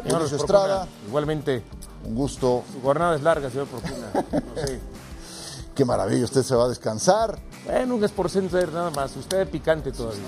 Señor 0.03 0.23
Estrada. 0.23 0.87
Igualmente. 1.07 1.65
Un 2.05 2.15
gusto. 2.15 2.63
Su 2.73 2.81
jornada 2.81 3.17
es 3.17 3.23
larga, 3.23 3.51
señor 3.51 3.67
Profuna. 3.67 4.11
No 4.15 4.67
sé. 4.67 4.81
Qué 5.75 5.85
maravilla, 5.85 6.25
usted 6.25 6.43
se 6.43 6.55
va 6.55 6.65
a 6.65 6.69
descansar. 6.69 7.39
Bueno, 7.67 7.97
un 7.97 8.05
Sport 8.05 8.31
Center 8.31 8.73
nada 8.73 8.91
más. 8.91 9.15
Usted 9.17 9.41
es 9.41 9.49
picante 9.49 9.93
todavía. 9.93 10.23